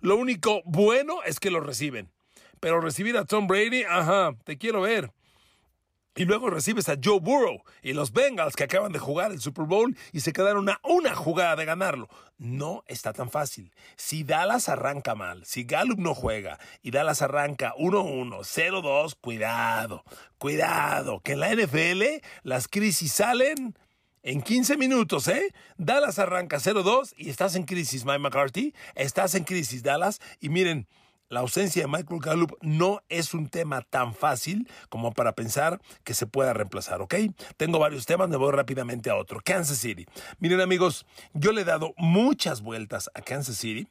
Lo 0.00 0.16
único 0.16 0.62
bueno 0.64 1.22
es 1.24 1.40
que 1.40 1.50
lo 1.50 1.60
reciben. 1.60 2.10
Pero 2.60 2.80
recibir 2.80 3.16
a 3.16 3.24
Tom 3.24 3.46
Brady, 3.46 3.84
ajá, 3.84 4.36
te 4.44 4.58
quiero 4.58 4.82
ver. 4.82 5.12
Y 6.18 6.24
luego 6.24 6.50
recibes 6.50 6.88
a 6.88 6.96
Joe 7.00 7.20
Burrow 7.20 7.62
y 7.80 7.92
los 7.92 8.12
Bengals 8.12 8.56
que 8.56 8.64
acaban 8.64 8.90
de 8.90 8.98
jugar 8.98 9.30
el 9.30 9.40
Super 9.40 9.66
Bowl 9.66 9.96
y 10.10 10.18
se 10.18 10.32
quedaron 10.32 10.68
a 10.68 10.80
una 10.82 11.14
jugada 11.14 11.54
de 11.54 11.64
ganarlo. 11.64 12.08
No 12.38 12.82
está 12.88 13.12
tan 13.12 13.30
fácil. 13.30 13.72
Si 13.96 14.24
Dallas 14.24 14.68
arranca 14.68 15.14
mal, 15.14 15.44
si 15.44 15.62
Gallup 15.62 16.00
no 16.00 16.16
juega 16.16 16.58
y 16.82 16.90
Dallas 16.90 17.22
arranca 17.22 17.72
1-1, 17.78 18.40
0-2, 18.40 19.16
cuidado, 19.20 20.02
cuidado, 20.38 21.20
que 21.20 21.34
en 21.34 21.40
la 21.40 21.54
NFL 21.54 22.02
las 22.42 22.66
crisis 22.66 23.12
salen 23.12 23.78
en 24.22 24.42
15 24.42 24.76
minutos, 24.76 25.28
¿eh? 25.28 25.54
Dallas 25.76 26.18
arranca 26.18 26.58
0-2 26.58 27.14
y 27.16 27.30
estás 27.30 27.54
en 27.54 27.64
crisis, 27.64 28.04
Mike 28.04 28.18
McCarthy. 28.18 28.75
Estás 28.94 29.34
en 29.34 29.44
crisis, 29.44 29.82
Dallas. 29.82 30.20
Y 30.40 30.48
miren, 30.48 30.87
la 31.28 31.40
ausencia 31.40 31.82
de 31.82 31.88
Michael 31.88 32.20
Gallup 32.20 32.56
no 32.62 33.00
es 33.10 33.34
un 33.34 33.48
tema 33.48 33.82
tan 33.82 34.14
fácil 34.14 34.66
como 34.88 35.12
para 35.12 35.32
pensar 35.32 35.80
que 36.02 36.14
se 36.14 36.26
pueda 36.26 36.54
reemplazar, 36.54 37.02
¿ok? 37.02 37.14
Tengo 37.56 37.78
varios 37.78 38.06
temas, 38.06 38.30
me 38.30 38.37
voy 38.37 38.52
rápidamente 38.52 39.10
a 39.10 39.16
otro. 39.16 39.40
Kansas 39.44 39.78
City. 39.78 40.06
Miren 40.38 40.60
amigos, 40.60 41.04
yo 41.34 41.52
le 41.52 41.62
he 41.62 41.64
dado 41.64 41.92
muchas 41.98 42.62
vueltas 42.62 43.10
a 43.14 43.20
Kansas 43.20 43.56
City. 43.56 43.88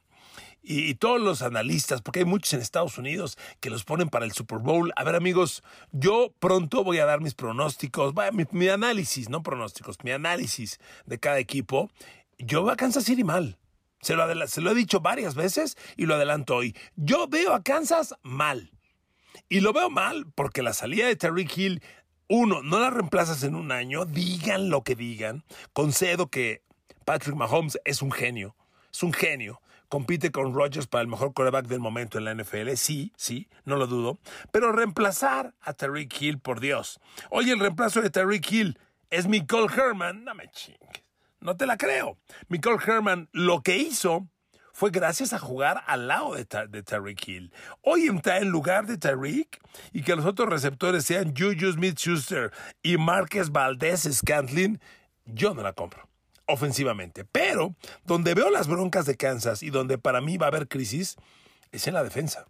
Y, 0.61 0.95
todos 0.95 1.21
los 1.21 1.41
analistas, 1.41 2.01
porque 2.01 2.19
hay 2.19 2.25
muchos 2.25 2.53
en 2.53 2.59
Estados 2.59 2.97
Unidos 2.97 3.37
que 3.59 3.69
los 3.69 3.85
ponen 3.85 4.09
para 4.09 4.25
el 4.25 4.33
Super 4.33 4.59
Bowl. 4.59 4.91
A 4.95 5.03
ver 5.03 5.15
amigos, 5.15 5.63
yo 5.91 6.33
pronto 6.39 6.83
voy 6.83 6.99
a 6.99 7.05
dar 7.05 7.21
mis 7.21 7.35
pronósticos, 7.35 8.13
mi, 8.51 8.67
análisis, 8.67 9.29
no 9.29 9.43
pronósticos, 9.43 9.97
mi 10.03 10.11
análisis 10.11 10.79
de 11.05 11.19
cada 11.19 11.39
equipo. 11.39 11.89
Yo 12.37 12.63
voy 12.63 12.73
a 12.73 12.75
Kansas 12.75 13.05
City 13.05 13.23
mal. 13.23 13.57
Se 14.01 14.15
lo, 14.15 14.71
he 14.71 14.75
dicho 14.75 14.99
varias 14.99 15.35
veces 15.35 15.77
y 15.95 16.05
lo 16.05 16.15
adelanto 16.15 16.55
hoy. 16.55 16.75
Yo 16.95 17.27
veo 17.27 17.53
a 17.53 17.63
Kansas 17.63 18.15
mal. 18.21 18.71
Y 19.49 19.61
lo 19.61 19.73
veo 19.73 19.89
mal 19.89 20.25
porque 20.35 20.61
la 20.61 20.73
salida 20.73 21.07
de 21.07 21.15
Terry 21.15 21.47
Hill, 21.53 21.81
uno, 22.27 22.61
no 22.61 22.79
la 22.79 22.89
reemplazas 22.89 23.43
en 23.43 23.55
un 23.55 23.71
año, 23.71 24.05
digan 24.05 24.69
lo 24.69 24.83
que 24.83 24.95
digan. 24.95 25.45
Concedo 25.73 26.29
que 26.29 26.61
Patrick 27.05 27.35
Mahomes 27.35 27.79
es 27.85 28.01
un 28.01 28.11
genio, 28.11 28.55
es 28.91 29.01
un 29.01 29.13
genio. 29.13 29.61
Compite 29.89 30.31
con 30.31 30.53
Rodgers 30.53 30.87
para 30.87 31.01
el 31.01 31.07
mejor 31.07 31.33
quarterback 31.33 31.67
del 31.67 31.79
momento 31.79 32.17
en 32.17 32.25
la 32.25 32.35
NFL, 32.35 32.73
sí, 32.75 33.13
sí, 33.15 33.47
no 33.63 33.77
lo 33.77 33.87
dudo. 33.87 34.19
Pero 34.51 34.73
reemplazar 34.73 35.53
a 35.61 35.73
Terry 35.73 36.09
Hill, 36.19 36.39
por 36.39 36.59
Dios. 36.59 36.99
Oye, 37.29 37.53
el 37.53 37.59
reemplazo 37.59 38.01
de 38.01 38.09
Terry 38.09 38.41
Hill 38.47 38.77
es 39.09 39.27
Nicole 39.27 39.73
Herman, 39.73 40.25
no 40.25 40.35
me 40.35 40.49
chingues. 40.49 41.03
No 41.39 41.55
te 41.55 41.65
la 41.65 41.77
creo. 41.77 42.17
Michael 42.49 42.79
Herman 42.85 43.29
lo 43.31 43.61
que 43.61 43.77
hizo 43.77 44.27
fue 44.73 44.91
gracias 44.91 45.33
a 45.33 45.39
jugar 45.39 45.83
al 45.87 46.07
lado 46.07 46.35
de, 46.35 46.45
de 46.69 46.83
Tyreek 46.83 47.27
Hill. 47.27 47.53
Hoy 47.81 48.07
está 48.07 48.37
en 48.37 48.49
lugar 48.49 48.87
de 48.87 48.97
Tyreek 48.97 49.59
y 49.93 50.03
que 50.03 50.15
los 50.15 50.25
otros 50.25 50.49
receptores 50.49 51.05
sean 51.05 51.33
Juju 51.35 51.71
Smith-Schuster 51.71 52.51
y 52.83 52.97
Marquez 52.97 53.51
Valdez 53.51 54.01
Scantlin, 54.11 54.81
yo 55.25 55.53
no 55.53 55.61
la 55.63 55.73
compro 55.73 56.06
ofensivamente. 56.47 57.25
Pero 57.25 57.75
donde 58.05 58.33
veo 58.33 58.49
las 58.49 58.67
broncas 58.67 59.05
de 59.05 59.17
Kansas 59.17 59.63
y 59.63 59.69
donde 59.69 59.97
para 59.97 60.21
mí 60.21 60.37
va 60.37 60.47
a 60.47 60.49
haber 60.49 60.67
crisis 60.67 61.15
es 61.71 61.87
en 61.87 61.93
la 61.93 62.03
defensa. 62.03 62.47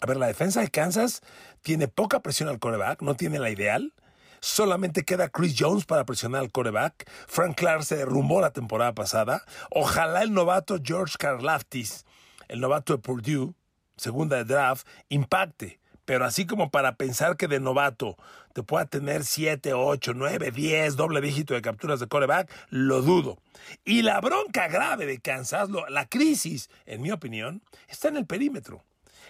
A 0.00 0.06
ver, 0.06 0.16
la 0.16 0.28
defensa 0.28 0.60
de 0.60 0.70
Kansas 0.70 1.22
tiene 1.62 1.88
poca 1.88 2.20
presión 2.20 2.48
al 2.48 2.60
coreback, 2.60 3.02
no 3.02 3.16
tiene 3.16 3.38
la 3.38 3.50
ideal. 3.50 3.94
Solamente 4.40 5.04
queda 5.04 5.28
Chris 5.28 5.56
Jones 5.58 5.84
para 5.84 6.04
presionar 6.04 6.42
al 6.42 6.52
coreback. 6.52 7.10
Frank 7.26 7.56
Clark 7.56 7.82
se 7.82 7.96
derrumbó 7.96 8.40
la 8.40 8.52
temporada 8.52 8.94
pasada. 8.94 9.42
Ojalá 9.70 10.22
el 10.22 10.32
novato 10.32 10.78
George 10.82 11.16
Karlaftis, 11.18 12.04
el 12.46 12.60
novato 12.60 12.92
de 12.92 13.00
Purdue, 13.00 13.54
segunda 13.96 14.36
de 14.36 14.44
draft, 14.44 14.86
impacte. 15.08 15.77
Pero 16.08 16.24
así 16.24 16.46
como 16.46 16.70
para 16.70 16.96
pensar 16.96 17.36
que 17.36 17.48
de 17.48 17.60
novato 17.60 18.16
te 18.54 18.62
pueda 18.62 18.86
tener 18.86 19.24
7, 19.24 19.74
8, 19.74 20.14
9, 20.14 20.52
10, 20.52 20.96
doble 20.96 21.20
dígito 21.20 21.52
de 21.52 21.60
capturas 21.60 22.00
de 22.00 22.06
coreback, 22.06 22.50
lo 22.70 23.02
dudo. 23.02 23.36
Y 23.84 24.00
la 24.00 24.18
bronca 24.22 24.68
grave 24.68 25.04
de 25.04 25.20
Kansas, 25.20 25.68
la 25.90 26.08
crisis, 26.08 26.70
en 26.86 27.02
mi 27.02 27.10
opinión, 27.10 27.62
está 27.88 28.08
en 28.08 28.16
el 28.16 28.24
perímetro. 28.24 28.82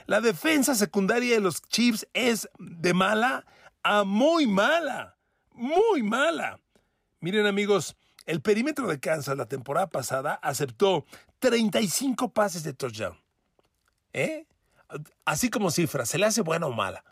La 0.06 0.20
defensa 0.20 0.76
secundaria 0.76 1.34
de 1.34 1.40
los 1.40 1.62
Chiefs 1.62 2.06
es 2.14 2.48
de 2.60 2.94
mala 2.94 3.44
a 3.82 4.04
muy 4.04 4.46
mala, 4.46 5.16
muy 5.54 6.04
mala. 6.04 6.60
Miren 7.18 7.46
amigos, 7.46 7.96
el 8.24 8.40
perímetro 8.40 8.86
de 8.86 9.00
Kansas 9.00 9.36
la 9.36 9.46
temporada 9.46 9.88
pasada 9.88 10.34
aceptó 10.34 11.06
35 11.40 12.32
pases 12.32 12.62
de 12.62 12.72
touchdown. 12.72 13.18
¿Eh? 14.12 14.46
Así 15.24 15.50
como 15.50 15.70
cifra, 15.70 16.06
¿se 16.06 16.18
le 16.18 16.26
hace 16.26 16.42
buena 16.42 16.66
o 16.66 16.72
mala? 16.72 17.04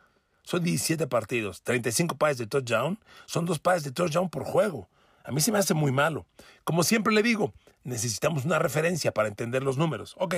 Son 0.42 0.62
17 0.62 1.06
partidos, 1.06 1.62
35 1.62 2.16
pases 2.16 2.38
de 2.38 2.46
touchdown, 2.46 2.98
son 3.26 3.44
dos 3.44 3.58
pases 3.58 3.84
de 3.84 3.90
touchdown 3.90 4.30
por 4.30 4.44
juego. 4.44 4.88
A 5.24 5.32
mí 5.32 5.40
se 5.40 5.50
me 5.50 5.58
hace 5.58 5.74
muy 5.74 5.90
malo. 5.90 6.24
Como 6.62 6.84
siempre 6.84 7.12
le 7.12 7.22
digo, 7.22 7.52
necesitamos 7.82 8.44
una 8.44 8.58
referencia 8.58 9.12
para 9.12 9.28
entender 9.28 9.62
los 9.62 9.76
números. 9.76 10.14
Ok, 10.18 10.36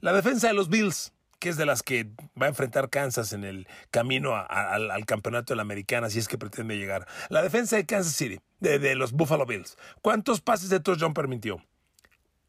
la 0.00 0.12
defensa 0.12 0.48
de 0.48 0.54
los 0.54 0.68
Bills 0.68 1.12
que 1.40 1.48
es 1.48 1.56
de 1.56 1.66
las 1.66 1.82
que 1.82 2.04
va 2.40 2.46
a 2.46 2.48
enfrentar 2.50 2.90
Kansas 2.90 3.32
en 3.32 3.44
el 3.44 3.66
camino 3.90 4.36
al, 4.36 5.06
campeonato 5.06 5.54
de 5.54 5.56
la 5.56 5.62
americana, 5.62 6.10
si 6.10 6.18
es 6.18 6.28
que 6.28 6.38
pretende 6.38 6.76
llegar. 6.76 7.08
La 7.30 7.42
defensa 7.42 7.76
de 7.76 7.86
Kansas 7.86 8.12
City, 8.12 8.40
de, 8.60 8.94
los 8.94 9.12
Buffalo 9.12 9.46
Bills. 9.46 9.76
¿Cuántos 10.02 10.42
pases 10.42 10.68
de 10.68 10.80
touchdown 10.80 11.14
permitió? 11.14 11.64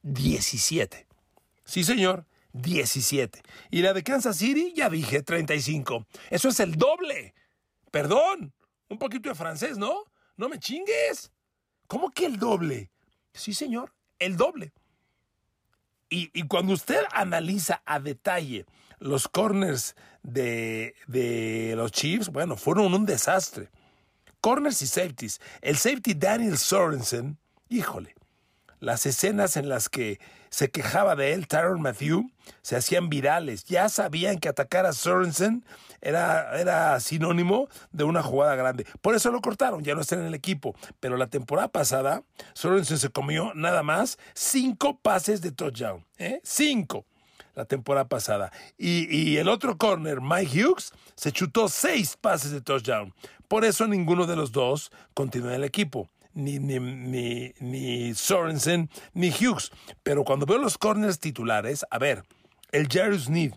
17. 0.03 1.07
Sí, 1.63 1.85
señor, 1.85 2.25
17. 2.53 3.41
Y 3.69 3.81
la 3.81 3.93
de 3.93 4.03
Kansas 4.03 4.37
City, 4.37 4.73
ya 4.75 4.89
dije, 4.89 5.21
35. 5.21 6.05
Eso 6.29 6.49
es 6.49 6.59
el 6.59 6.75
doble. 6.75 7.33
Perdón, 7.91 8.53
un 8.89 8.97
poquito 8.97 9.29
de 9.29 9.35
francés, 9.35 9.77
¿no? 9.77 10.03
No 10.37 10.49
me 10.49 10.59
chingues. 10.59 11.31
¿Cómo 11.87 12.09
que 12.11 12.25
el 12.25 12.37
doble? 12.37 12.91
Sí, 13.33 13.53
señor, 13.53 13.93
el 14.19 14.37
doble. 14.37 14.71
Y, 16.13 16.43
cuando 16.47 16.73
usted 16.73 17.03
analiza 17.13 17.81
a 17.85 18.01
detalle 18.01 18.65
los 18.99 19.29
corners 19.29 19.95
de, 20.23 20.93
de, 21.07 21.73
los 21.77 21.93
Chiefs, 21.93 22.27
bueno, 22.27 22.57
fueron 22.57 22.93
un 22.93 23.05
desastre. 23.05 23.69
Corners 24.41 24.81
y 24.81 24.87
safeties. 24.87 25.39
El 25.61 25.77
safety 25.77 26.13
Daniel 26.13 26.57
Sorensen, 26.57 27.37
híjole, 27.69 28.13
las 28.81 29.05
escenas 29.05 29.55
en 29.55 29.69
las 29.69 29.87
que 29.87 30.19
se 30.49 30.69
quejaba 30.69 31.15
de 31.15 31.33
él 31.33 31.47
Tyron 31.47 31.81
Matthew 31.81 32.29
se 32.61 32.75
hacían 32.75 33.09
virales. 33.09 33.63
Ya 33.63 33.87
sabían 33.87 34.39
que 34.39 34.49
atacar 34.49 34.85
a 34.85 34.91
Sorensen 34.91 35.63
era, 36.01 36.59
era 36.59 36.99
sinónimo 36.99 37.69
de 37.91 38.03
una 38.03 38.23
jugada 38.23 38.55
grande. 38.55 38.85
Por 39.01 39.15
eso 39.15 39.31
lo 39.31 39.39
cortaron, 39.39 39.83
ya 39.83 39.95
no 39.95 40.01
está 40.01 40.15
en 40.15 40.25
el 40.25 40.33
equipo. 40.33 40.75
Pero 40.99 41.15
la 41.15 41.27
temporada 41.27 41.69
pasada, 41.69 42.23
Sorensen 42.53 42.97
se 42.97 43.09
comió 43.09 43.53
nada 43.53 43.83
más 43.83 44.17
cinco 44.33 44.99
pases 44.99 45.41
de 45.41 45.51
touchdown. 45.51 46.03
¿eh? 46.17 46.41
Cinco 46.43 47.05
la 47.53 47.65
temporada 47.65 48.07
pasada. 48.07 48.51
Y, 48.77 49.13
y, 49.15 49.37
el 49.37 49.49
otro 49.49 49.77
corner, 49.77 50.21
Mike 50.21 50.63
Hughes, 50.63 50.93
se 51.15 51.33
chutó 51.33 51.67
seis 51.67 52.17
pases 52.19 52.51
de 52.51 52.61
touchdown. 52.61 53.13
Por 53.49 53.65
eso 53.65 53.87
ninguno 53.87 54.25
de 54.25 54.37
los 54.37 54.53
dos 54.53 54.89
continúa 55.13 55.49
en 55.49 55.55
el 55.55 55.63
equipo 55.65 56.09
ni, 56.33 56.59
ni, 56.59 57.53
ni, 57.59 58.13
Sorensen, 58.13 58.89
ni 59.13 59.29
Hughes. 59.29 59.71
Pero 60.03 60.23
cuando 60.23 60.45
veo 60.45 60.57
los 60.57 60.77
corners 60.77 61.19
titulares, 61.19 61.85
a 61.89 61.99
ver, 61.99 62.23
el 62.71 62.87
Jerry 62.87 63.19
Sneed, 63.19 63.53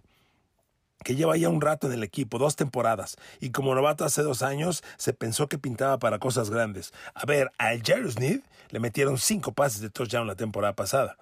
que 1.05 1.15
lleva 1.15 1.37
ya 1.37 1.49
un 1.49 1.61
rato 1.61 1.87
en 1.87 1.93
el 1.93 2.03
equipo, 2.03 2.39
dos 2.39 2.57
temporadas, 2.57 3.17
y 3.41 3.51
como 3.51 3.75
novato 3.75 4.05
hace 4.05 4.23
dos 4.23 4.43
años, 4.43 4.83
se 4.97 5.13
pensó 5.13 5.49
que 5.49 5.59
pintaba 5.59 5.99
para 5.99 6.19
cosas 6.19 6.51
grandes. 6.51 6.93
A 7.15 7.27
ver, 7.27 7.51
al 7.59 7.83
Jerry 7.83 8.11
Sneed 8.11 8.41
le 8.71 8.81
metieron 8.81 9.19
cinco 9.19 9.53
pases 9.53 9.81
de 9.81 9.91
touchdown 9.91 10.27
la 10.27 10.35
temporada 10.35 10.75
pasada. 10.75 11.17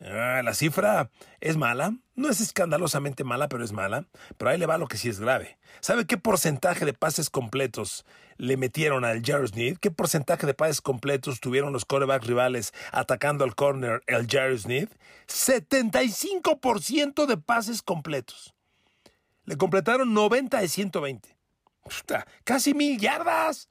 Ah, 0.00 0.42
la 0.44 0.52
cifra 0.52 1.10
es 1.40 1.56
mala, 1.56 1.94
no 2.14 2.28
es 2.28 2.40
escandalosamente 2.42 3.24
mala, 3.24 3.48
pero 3.48 3.64
es 3.64 3.72
mala. 3.72 4.04
Pero 4.36 4.50
ahí 4.50 4.58
le 4.58 4.66
va 4.66 4.76
lo 4.78 4.88
que 4.88 4.98
sí 4.98 5.08
es 5.08 5.18
grave. 5.20 5.58
¿Sabe 5.80 6.06
qué 6.06 6.18
porcentaje 6.18 6.84
de 6.84 6.92
pases 6.92 7.30
completos 7.30 8.04
le 8.36 8.56
metieron 8.56 9.04
al 9.04 9.22
Jared 9.24 9.48
Sneed? 9.48 9.78
¿Qué 9.78 9.90
porcentaje 9.90 10.46
de 10.46 10.54
pases 10.54 10.80
completos 10.80 11.40
tuvieron 11.40 11.72
los 11.72 11.86
corebacks 11.86 12.26
rivales 12.26 12.74
atacando 12.92 13.44
al 13.44 13.54
corner 13.54 14.02
el 14.06 14.26
Jared 14.26 14.58
Sneed? 14.58 14.88
75% 15.28 17.26
de 17.26 17.36
pases 17.38 17.82
completos. 17.82 18.54
Le 19.44 19.56
completaron 19.56 20.12
90 20.12 20.60
de 20.60 20.68
120. 20.68 21.36
Casi 22.44 22.74
mil 22.74 22.98
yardas. 22.98 23.68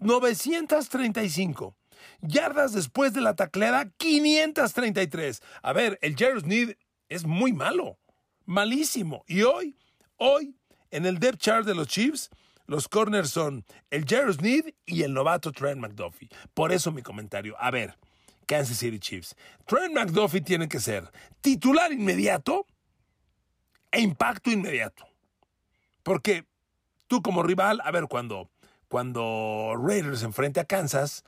935. 0.00 1.76
Yardas 2.20 2.72
después 2.72 3.12
de 3.12 3.20
la 3.20 3.34
tacleada, 3.34 3.90
533. 3.96 5.42
A 5.62 5.72
ver, 5.72 5.98
el 6.02 6.16
Jared 6.16 6.40
Sneed 6.40 6.76
es 7.08 7.24
muy 7.24 7.52
malo, 7.52 7.98
malísimo. 8.46 9.24
Y 9.26 9.42
hoy, 9.42 9.76
hoy, 10.16 10.56
en 10.90 11.06
el 11.06 11.18
depth 11.18 11.38
chart 11.38 11.66
de 11.66 11.74
los 11.74 11.88
Chiefs, 11.88 12.30
los 12.66 12.88
corners 12.88 13.30
son 13.30 13.64
el 13.90 14.04
Jared 14.04 14.34
Sneed 14.34 14.74
y 14.86 15.02
el 15.02 15.12
novato 15.12 15.52
Trent 15.52 15.80
McDuffie. 15.80 16.28
Por 16.54 16.72
eso 16.72 16.92
mi 16.92 17.02
comentario. 17.02 17.56
A 17.58 17.70
ver, 17.70 17.96
Kansas 18.46 18.78
City 18.78 18.98
Chiefs. 18.98 19.34
Trent 19.66 19.94
McDuffie 19.94 20.40
tiene 20.40 20.68
que 20.68 20.80
ser 20.80 21.10
titular 21.40 21.92
inmediato 21.92 22.66
e 23.90 24.00
impacto 24.00 24.50
inmediato. 24.50 25.06
Porque 26.02 26.46
tú 27.06 27.22
como 27.22 27.42
rival, 27.42 27.80
a 27.84 27.90
ver, 27.90 28.06
cuando 28.06 28.50
cuando 28.90 29.76
Raiders 29.76 30.24
enfrente 30.24 30.58
a 30.58 30.64
Kansas 30.64 31.24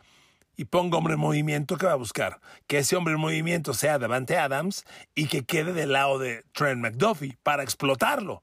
y 0.57 0.67
ponga 0.67 0.99
hombre 0.99 1.15
en 1.15 1.21
movimiento, 1.21 1.77
¿qué 1.77 1.87
va 1.87 1.93
a 1.93 1.97
buscar? 1.97 2.41
Que 2.67 2.79
ese 2.79 2.97
hombre 2.97 3.15
en 3.15 3.21
movimiento 3.21 3.75
sea 3.75 3.99
Devante 3.99 4.37
Adams 4.37 4.85
y 5.15 5.27
que 5.27 5.45
quede 5.45 5.73
del 5.73 5.93
lado 5.93 6.19
de 6.19 6.45
Trent 6.53 6.81
McDuffie 6.81 7.39
para 7.43 7.63
explotarlo. 7.63 8.43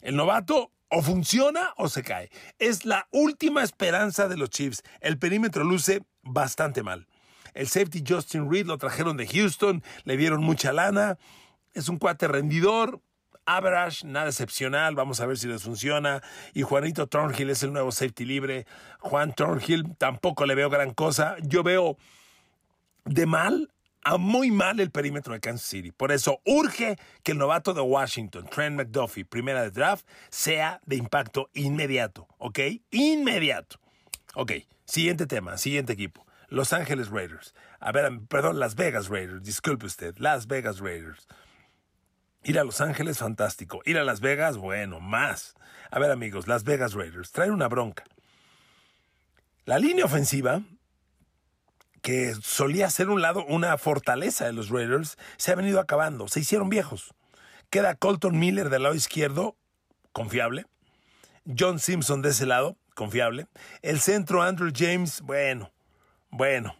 El 0.00 0.16
novato 0.16 0.72
o 0.88 1.02
funciona 1.02 1.72
o 1.76 1.88
se 1.88 2.02
cae. 2.02 2.30
Es 2.58 2.84
la 2.84 3.08
última 3.10 3.62
esperanza 3.62 4.28
de 4.28 4.36
los 4.36 4.50
Chiefs. 4.50 4.82
El 5.00 5.18
perímetro 5.18 5.64
luce 5.64 6.02
bastante 6.22 6.82
mal. 6.82 7.06
El 7.54 7.68
safety 7.68 8.04
Justin 8.06 8.50
Reed 8.50 8.66
lo 8.66 8.78
trajeron 8.78 9.16
de 9.16 9.26
Houston, 9.26 9.82
le 10.04 10.16
dieron 10.16 10.42
mucha 10.42 10.72
lana. 10.72 11.18
Es 11.72 11.88
un 11.88 11.98
cuate 11.98 12.28
rendidor, 12.28 13.00
average, 13.46 14.06
nada 14.06 14.28
excepcional. 14.28 14.94
Vamos 14.94 15.20
a 15.20 15.26
ver 15.26 15.38
si 15.38 15.48
les 15.48 15.62
funciona. 15.62 16.22
Y 16.54 16.62
Juanito 16.62 17.06
Thornhill 17.06 17.50
es 17.50 17.62
el 17.62 17.72
nuevo 17.72 17.92
safety 17.92 18.24
libre. 18.24 18.66
Juan 19.00 19.32
Thornhill 19.34 19.96
tampoco 19.96 20.46
le 20.46 20.54
veo 20.54 20.70
gran 20.70 20.94
cosa. 20.94 21.36
Yo 21.42 21.62
veo 21.62 21.96
de 23.04 23.26
mal 23.26 23.72
a 24.02 24.16
muy 24.16 24.50
mal 24.50 24.80
el 24.80 24.90
perímetro 24.90 25.34
de 25.34 25.40
Kansas 25.40 25.68
City. 25.68 25.92
Por 25.92 26.12
eso 26.12 26.40
urge 26.44 26.96
que 27.22 27.32
el 27.32 27.38
novato 27.38 27.74
de 27.74 27.80
Washington, 27.80 28.46
Trent 28.50 28.76
McDuffie, 28.76 29.24
primera 29.24 29.62
de 29.62 29.70
draft, 29.70 30.06
sea 30.30 30.80
de 30.86 30.96
impacto 30.96 31.50
inmediato. 31.52 32.26
¿Ok? 32.38 32.58
Inmediato. 32.90 33.78
Ok, 34.34 34.52
siguiente 34.84 35.26
tema, 35.26 35.58
siguiente 35.58 35.92
equipo. 35.92 36.24
Los 36.48 36.72
Ángeles 36.72 37.10
Raiders. 37.10 37.54
A 37.78 37.92
ver, 37.92 38.10
perdón, 38.28 38.58
Las 38.58 38.74
Vegas 38.74 39.08
Raiders. 39.08 39.42
Disculpe 39.42 39.86
usted, 39.86 40.16
Las 40.18 40.46
Vegas 40.46 40.80
Raiders. 40.80 41.26
Ir 42.42 42.58
a 42.58 42.64
Los 42.64 42.80
Ángeles, 42.80 43.18
fantástico. 43.18 43.82
Ir 43.84 43.98
a 43.98 44.04
Las 44.04 44.20
Vegas, 44.20 44.56
bueno, 44.56 45.00
más. 45.00 45.54
A 45.90 45.98
ver, 45.98 46.10
amigos, 46.10 46.48
Las 46.48 46.64
Vegas 46.64 46.94
Raiders 46.94 47.32
traen 47.32 47.52
una 47.52 47.68
bronca. 47.68 48.04
La 49.66 49.78
línea 49.78 50.06
ofensiva, 50.06 50.62
que 52.02 52.34
solía 52.42 52.88
ser 52.90 53.10
un 53.10 53.20
lado, 53.20 53.44
una 53.46 53.76
fortaleza 53.76 54.46
de 54.46 54.52
los 54.52 54.70
Raiders, 54.70 55.18
se 55.36 55.52
ha 55.52 55.54
venido 55.54 55.80
acabando. 55.80 56.28
Se 56.28 56.40
hicieron 56.40 56.70
viejos. 56.70 57.14
Queda 57.68 57.94
Colton 57.94 58.38
Miller 58.38 58.70
del 58.70 58.84
lado 58.84 58.94
izquierdo, 58.94 59.56
confiable. 60.12 60.66
John 61.58 61.78
Simpson 61.78 62.22
de 62.22 62.30
ese 62.30 62.46
lado, 62.46 62.76
confiable. 62.94 63.46
El 63.82 64.00
centro 64.00 64.42
Andrew 64.42 64.72
James, 64.74 65.20
bueno, 65.20 65.70
bueno. 66.30 66.76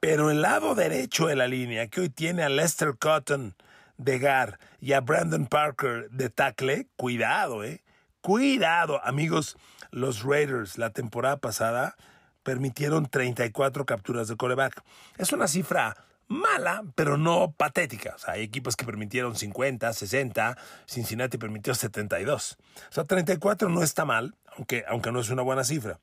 Pero 0.00 0.30
el 0.30 0.42
lado 0.42 0.74
derecho 0.74 1.26
de 1.26 1.36
la 1.36 1.48
línea, 1.48 1.88
que 1.88 2.02
hoy 2.02 2.08
tiene 2.08 2.42
a 2.42 2.48
Lester 2.48 2.96
Cotton, 2.98 3.56
de 3.98 4.18
Gar 4.18 4.58
y 4.80 4.94
a 4.94 5.00
Brandon 5.00 5.46
Parker 5.46 6.08
de 6.10 6.30
tackle, 6.30 6.88
cuidado, 6.96 7.62
eh. 7.62 7.84
Cuidado, 8.20 9.04
amigos. 9.04 9.56
Los 9.90 10.22
Raiders 10.22 10.78
la 10.78 10.90
temporada 10.90 11.38
pasada 11.38 11.96
permitieron 12.42 13.06
34 13.06 13.86
capturas 13.86 14.28
de 14.28 14.36
coreback. 14.36 14.82
Es 15.18 15.32
una 15.32 15.48
cifra 15.48 15.96
mala, 16.28 16.84
pero 16.94 17.16
no 17.16 17.52
patética. 17.52 18.16
Hay 18.26 18.42
equipos 18.42 18.76
que 18.76 18.84
permitieron 18.84 19.34
50, 19.34 19.92
60, 19.92 20.56
Cincinnati 20.86 21.38
permitió 21.38 21.74
72. 21.74 22.58
O 22.90 22.92
sea, 22.92 23.04
34 23.04 23.68
no 23.68 23.82
está 23.82 24.04
mal, 24.04 24.36
aunque, 24.56 24.84
aunque 24.88 25.12
no 25.12 25.20
es 25.20 25.30
una 25.30 25.42
buena 25.42 25.64
cifra. 25.64 26.00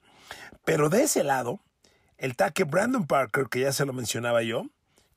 Pero 0.66 0.90
de 0.90 1.04
ese 1.04 1.24
lado, 1.24 1.62
el 2.18 2.36
tackle 2.36 2.66
Brandon 2.66 3.06
Parker, 3.06 3.48
que 3.50 3.62
ya 3.62 3.72
se 3.72 3.86
lo 3.86 3.94
mencionaba 3.94 4.42
yo, 4.42 4.66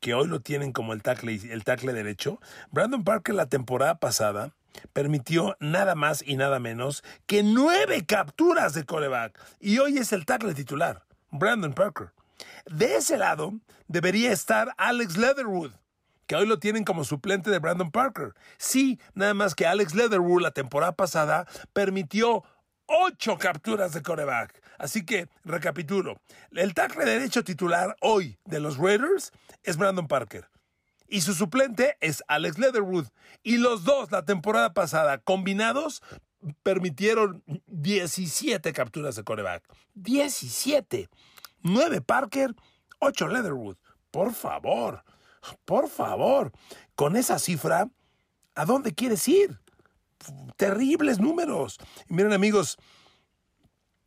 que 0.00 0.14
hoy 0.14 0.28
lo 0.28 0.40
tienen 0.40 0.72
como 0.72 0.92
el 0.92 1.02
tackle, 1.02 1.40
el 1.50 1.64
tackle 1.64 1.92
derecho, 1.92 2.40
Brandon 2.70 3.04
Parker 3.04 3.34
la 3.34 3.46
temporada 3.46 3.98
pasada 3.98 4.54
permitió 4.92 5.56
nada 5.60 5.94
más 5.94 6.22
y 6.26 6.36
nada 6.36 6.60
menos 6.60 7.02
que 7.26 7.42
nueve 7.42 8.04
capturas 8.06 8.74
de 8.74 8.84
coreback 8.84 9.38
y 9.60 9.78
hoy 9.78 9.98
es 9.98 10.12
el 10.12 10.24
tackle 10.24 10.54
titular, 10.54 11.04
Brandon 11.30 11.72
Parker. 11.72 12.12
De 12.66 12.96
ese 12.96 13.18
lado 13.18 13.54
debería 13.88 14.32
estar 14.32 14.74
Alex 14.76 15.16
Leatherwood, 15.16 15.72
que 16.26 16.36
hoy 16.36 16.46
lo 16.46 16.58
tienen 16.58 16.84
como 16.84 17.04
suplente 17.04 17.50
de 17.50 17.58
Brandon 17.58 17.90
Parker. 17.90 18.34
Sí, 18.58 19.00
nada 19.14 19.34
más 19.34 19.54
que 19.54 19.66
Alex 19.66 19.94
Leatherwood 19.94 20.42
la 20.42 20.52
temporada 20.52 20.92
pasada 20.92 21.46
permitió 21.72 22.44
ocho 22.88 23.38
capturas 23.38 23.92
de 23.92 24.02
coreback. 24.02 24.61
Así 24.78 25.04
que, 25.04 25.28
recapitulo, 25.45 26.20
el 26.53 26.74
tackle 26.74 27.05
derecho 27.05 27.44
titular 27.44 27.96
hoy 28.01 28.38
de 28.44 28.61
los 28.61 28.79
Raiders 28.79 29.33
es 29.62 29.77
Brandon 29.77 30.09
Parker. 30.09 30.48
Y 31.07 31.22
su 31.22 31.35
suplente 31.35 31.96
es 32.01 32.22
Alex 32.29 32.59
Leatherwood. 32.59 33.07
Y 33.42 33.59
los 33.59 33.85
dos 33.85 34.11
la 34.11 34.24
temporada 34.24 34.74
pasada 34.74 35.18
combinados 35.18 36.03
permitieron 36.62 37.42
17 37.66 38.72
capturas 38.72 39.16
de 39.16 39.24
coreback. 39.24 39.64
17. 39.94 41.09
9 41.62 42.01
Parker, 42.03 42.55
8 43.01 43.29
Leatherwood. 43.29 43.77
Por 44.11 44.33
favor, 44.33 45.05
por 45.64 45.88
favor. 45.88 46.53
Con 46.94 47.16
esa 47.16 47.38
cifra, 47.38 47.88
¿a 48.55 48.64
dónde 48.64 48.94
quieres 48.94 49.27
ir? 49.29 49.59
Terribles 50.57 51.18
números. 51.18 51.78
miren 52.09 52.33
amigos, 52.33 52.78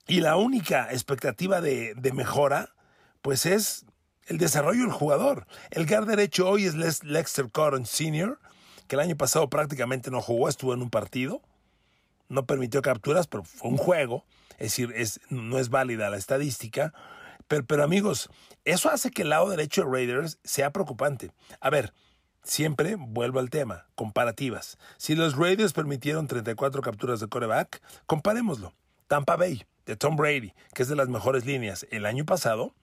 y 0.07 0.19
la 0.19 0.35
única 0.35 0.91
expectativa 0.91 1.61
de, 1.61 1.95
mejora, 2.13 2.73
pues 3.21 3.45
es 3.45 3.85
el 4.27 4.37
desarrollo 4.37 4.81
del 4.81 4.91
jugador. 4.91 5.47
El 5.69 5.87
guard 5.87 6.07
derecho 6.07 6.49
hoy 6.49 6.65
es 6.65 7.03
Lexter 7.03 7.49
Cotton 7.51 7.85
Sr., 7.85 8.39
que 8.87 8.95
el 8.95 8.99
año 8.99 9.15
pasado 9.15 9.49
prácticamente 9.49 10.11
no 10.11 10.21
jugó, 10.21 10.49
estuvo 10.49 10.73
en 10.73 10.81
un 10.81 10.89
partido, 10.89 11.41
no 12.27 12.45
permitió 12.45 12.81
capturas, 12.81 13.27
pero 13.27 13.43
fue 13.43 13.69
un 13.69 13.77
juego, 13.77 14.25
es 14.53 14.71
decir, 14.71 14.91
es, 14.95 15.21
no 15.29 15.59
es 15.59 15.69
válida 15.69 16.09
la 16.09 16.17
estadística. 16.17 16.93
Pero, 17.47 17.65
pero 17.65 17.83
amigos, 17.83 18.29
eso 18.65 18.89
hace 18.89 19.11
que 19.11 19.21
el 19.21 19.29
lado 19.29 19.49
derecho 19.49 19.83
de 19.83 19.91
Raiders 19.91 20.39
sea 20.43 20.71
preocupante. 20.71 21.31
A 21.61 21.69
ver, 21.69 21.93
Siempre 22.43 22.95
vuelvo 22.95 23.39
al 23.39 23.51
tema, 23.51 23.85
comparativas. 23.93 24.79
Si 24.97 25.15
los 25.15 25.37
Raiders 25.37 25.73
permitieron 25.73 26.27
34 26.27 26.81
capturas 26.81 27.19
de 27.19 27.27
coreback, 27.27 27.81
comparémoslo. 28.07 28.73
Tampa 29.07 29.35
Bay, 29.35 29.65
de 29.85 29.95
Tom 29.95 30.15
Brady, 30.15 30.53
que 30.73 30.83
es 30.83 30.89
de 30.89 30.95
las 30.95 31.07
mejores 31.07 31.45
líneas, 31.45 31.85
el 31.91 32.05
año 32.05 32.25
pasado 32.25 32.73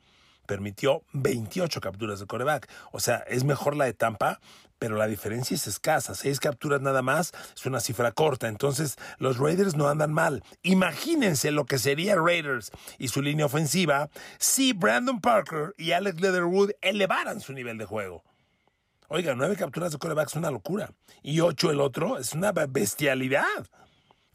permitió 0.46 1.02
28 1.12 1.80
capturas 1.80 2.20
de 2.20 2.26
coreback. 2.26 2.68
O 2.92 3.00
sea, 3.00 3.16
es 3.28 3.44
mejor 3.44 3.76
la 3.76 3.86
de 3.86 3.94
Tampa, 3.94 4.40
pero 4.78 4.96
la 4.96 5.08
diferencia 5.08 5.54
es 5.54 5.66
escasa. 5.66 6.14
Seis 6.14 6.38
capturas 6.38 6.80
nada 6.80 7.02
más 7.02 7.32
es 7.56 7.66
una 7.66 7.80
cifra 7.80 8.12
corta. 8.12 8.46
Entonces, 8.46 8.96
los 9.18 9.38
Raiders 9.38 9.76
no 9.76 9.88
andan 9.88 10.12
mal. 10.12 10.44
Imagínense 10.62 11.50
lo 11.50 11.66
que 11.66 11.78
sería 11.78 12.14
Raiders 12.14 12.70
y 12.98 13.08
su 13.08 13.22
línea 13.22 13.46
ofensiva 13.46 14.08
si 14.38 14.72
Brandon 14.72 15.20
Parker 15.20 15.74
y 15.76 15.92
Alex 15.92 16.20
Leatherwood 16.20 16.70
elevaran 16.80 17.40
su 17.40 17.52
nivel 17.52 17.76
de 17.76 17.84
juego. 17.84 18.22
Oiga, 19.10 19.34
nueve 19.34 19.56
capturas 19.56 19.90
de 19.90 19.96
coreback 19.96 20.28
es 20.28 20.34
una 20.34 20.50
locura. 20.50 20.90
Y 21.22 21.40
ocho 21.40 21.70
el 21.70 21.80
otro 21.80 22.18
es 22.18 22.34
una 22.34 22.52
bestialidad. 22.52 23.66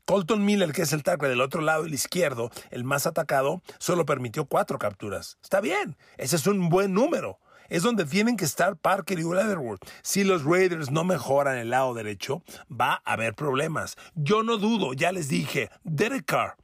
Colton 0.05 0.43
Miller, 0.43 0.73
que 0.73 0.81
es 0.81 0.93
el 0.93 1.03
tackle 1.03 1.29
del 1.29 1.41
otro 1.41 1.61
lado, 1.61 1.85
el 1.85 1.93
izquierdo, 1.93 2.49
el 2.71 2.83
más 2.83 3.05
atacado, 3.05 3.61
solo 3.77 4.07
permitió 4.07 4.45
cuatro 4.45 4.79
capturas. 4.79 5.37
Está 5.43 5.61
bien, 5.61 5.95
ese 6.17 6.37
es 6.37 6.47
un 6.47 6.69
buen 6.69 6.91
número. 6.91 7.37
Es 7.69 7.83
donde 7.83 8.05
tienen 8.05 8.35
que 8.35 8.45
estar 8.45 8.75
Parker 8.75 9.19
y 9.19 9.23
Leatherwood. 9.23 9.77
Si 10.01 10.23
los 10.23 10.43
Raiders 10.43 10.89
no 10.89 11.03
mejoran 11.03 11.59
el 11.59 11.69
lado 11.69 11.93
derecho, 11.93 12.41
va 12.67 13.03
a 13.05 13.13
haber 13.13 13.35
problemas. 13.35 13.95
Yo 14.15 14.41
no 14.41 14.57
dudo, 14.57 14.93
ya 14.93 15.11
les 15.11 15.29
dije, 15.29 15.69
Derek 15.83 16.25
Carr 16.25 16.55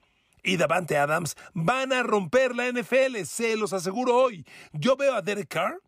y 0.42 0.58
Davante 0.58 0.98
Adams 0.98 1.36
van 1.54 1.94
a 1.94 2.02
romper 2.02 2.56
la 2.56 2.72
NFL, 2.72 3.24
se 3.26 3.56
los 3.56 3.72
aseguro 3.72 4.16
hoy. 4.16 4.48
Yo 4.74 4.96
veo 4.96 5.14
a 5.14 5.22
Derek 5.22 5.50
Carr 5.50 5.80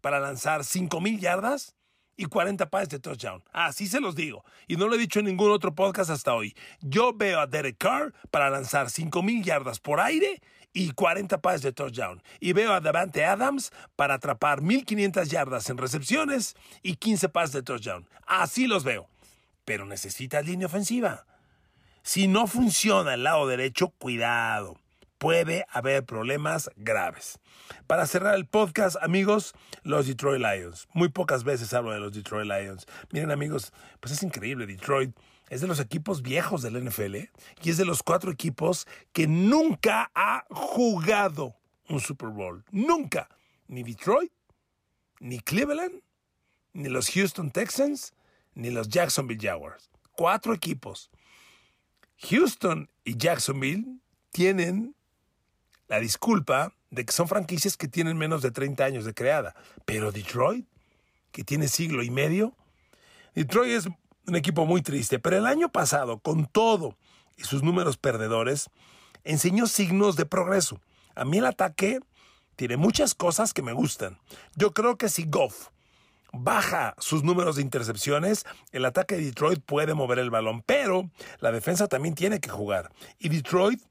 para 0.00 0.20
lanzar 0.20 0.62
5.000 0.62 1.18
yardas 1.18 1.74
y 2.16 2.26
40 2.26 2.68
pases 2.68 2.90
de 2.90 2.98
touchdown. 2.98 3.42
Así 3.52 3.86
se 3.86 4.00
los 4.00 4.14
digo. 4.14 4.44
Y 4.68 4.76
no 4.76 4.88
lo 4.88 4.94
he 4.94 4.98
dicho 4.98 5.20
en 5.20 5.26
ningún 5.26 5.50
otro 5.50 5.74
podcast 5.74 6.10
hasta 6.10 6.34
hoy. 6.34 6.54
Yo 6.80 7.12
veo 7.14 7.40
a 7.40 7.46
Derek 7.46 7.78
Carr 7.78 8.12
para 8.30 8.50
lanzar 8.50 8.88
5.000 8.88 9.42
yardas 9.42 9.80
por 9.80 10.00
aire 10.00 10.42
y 10.72 10.90
40 10.90 11.40
pases 11.40 11.62
de 11.62 11.72
touchdown. 11.72 12.22
Y 12.38 12.52
veo 12.52 12.72
a 12.72 12.80
Davante 12.80 13.24
Adams 13.24 13.72
para 13.96 14.14
atrapar 14.14 14.60
1.500 14.60 15.24
yardas 15.28 15.70
en 15.70 15.78
recepciones 15.78 16.56
y 16.82 16.96
15 16.96 17.30
pases 17.30 17.52
de 17.52 17.62
touchdown. 17.62 18.08
Así 18.26 18.66
los 18.66 18.84
veo. 18.84 19.08
Pero 19.64 19.86
necesita 19.86 20.42
línea 20.42 20.66
ofensiva. 20.66 21.26
Si 22.02 22.28
no 22.28 22.46
funciona 22.46 23.14
el 23.14 23.22
lado 23.22 23.46
derecho, 23.46 23.88
cuidado 23.98 24.78
puede 25.20 25.66
haber 25.68 26.06
problemas 26.06 26.70
graves. 26.76 27.38
Para 27.86 28.06
cerrar 28.06 28.34
el 28.36 28.46
podcast, 28.46 28.96
amigos, 29.02 29.54
los 29.82 30.06
Detroit 30.06 30.40
Lions. 30.40 30.88
Muy 30.94 31.10
pocas 31.10 31.44
veces 31.44 31.74
hablo 31.74 31.92
de 31.92 32.00
los 32.00 32.12
Detroit 32.12 32.50
Lions. 32.50 32.86
Miren, 33.12 33.30
amigos, 33.30 33.70
pues 34.00 34.14
es 34.14 34.22
increíble. 34.22 34.66
Detroit 34.66 35.14
es 35.50 35.60
de 35.60 35.66
los 35.66 35.78
equipos 35.78 36.22
viejos 36.22 36.62
del 36.62 36.82
NFL 36.82 37.16
y 37.62 37.70
es 37.70 37.76
de 37.76 37.84
los 37.84 38.02
cuatro 38.02 38.32
equipos 38.32 38.86
que 39.12 39.26
nunca 39.26 40.10
ha 40.14 40.46
jugado 40.48 41.54
un 41.90 42.00
Super 42.00 42.30
Bowl. 42.30 42.64
Nunca. 42.70 43.28
Ni 43.68 43.82
Detroit, 43.82 44.32
ni 45.20 45.38
Cleveland, 45.40 46.00
ni 46.72 46.88
los 46.88 47.10
Houston 47.10 47.50
Texans, 47.50 48.14
ni 48.54 48.70
los 48.70 48.88
Jacksonville 48.88 49.40
Jaguars. 49.40 49.90
Cuatro 50.12 50.54
equipos. 50.54 51.10
Houston 52.30 52.88
y 53.04 53.18
Jacksonville 53.18 54.00
tienen 54.30 54.94
la 55.90 55.98
disculpa 55.98 56.72
de 56.90 57.04
que 57.04 57.12
son 57.12 57.26
franquicias 57.26 57.76
que 57.76 57.88
tienen 57.88 58.16
menos 58.16 58.42
de 58.42 58.52
30 58.52 58.84
años 58.84 59.04
de 59.04 59.12
creada. 59.12 59.56
Pero 59.84 60.12
Detroit, 60.12 60.64
que 61.32 61.42
tiene 61.42 61.66
siglo 61.66 62.04
y 62.04 62.10
medio, 62.10 62.54
Detroit 63.34 63.72
es 63.72 63.88
un 64.26 64.36
equipo 64.36 64.64
muy 64.66 64.82
triste, 64.82 65.18
pero 65.18 65.36
el 65.36 65.46
año 65.46 65.68
pasado, 65.68 66.20
con 66.20 66.46
todo 66.46 66.96
y 67.36 67.42
sus 67.42 67.64
números 67.64 67.96
perdedores, 67.96 68.70
enseñó 69.24 69.66
signos 69.66 70.14
de 70.14 70.26
progreso. 70.26 70.80
A 71.16 71.24
mí 71.24 71.38
el 71.38 71.46
ataque 71.46 71.98
tiene 72.54 72.76
muchas 72.76 73.16
cosas 73.16 73.52
que 73.52 73.62
me 73.62 73.72
gustan. 73.72 74.16
Yo 74.54 74.72
creo 74.72 74.96
que 74.96 75.08
si 75.08 75.24
Goff 75.24 75.70
baja 76.32 76.94
sus 76.98 77.24
números 77.24 77.56
de 77.56 77.62
intercepciones, 77.62 78.46
el 78.70 78.84
ataque 78.84 79.16
de 79.16 79.24
Detroit 79.24 79.60
puede 79.60 79.94
mover 79.94 80.20
el 80.20 80.30
balón, 80.30 80.62
pero 80.62 81.10
la 81.40 81.50
defensa 81.50 81.88
también 81.88 82.14
tiene 82.14 82.38
que 82.38 82.48
jugar. 82.50 82.92
Y 83.18 83.28
Detroit 83.28 83.82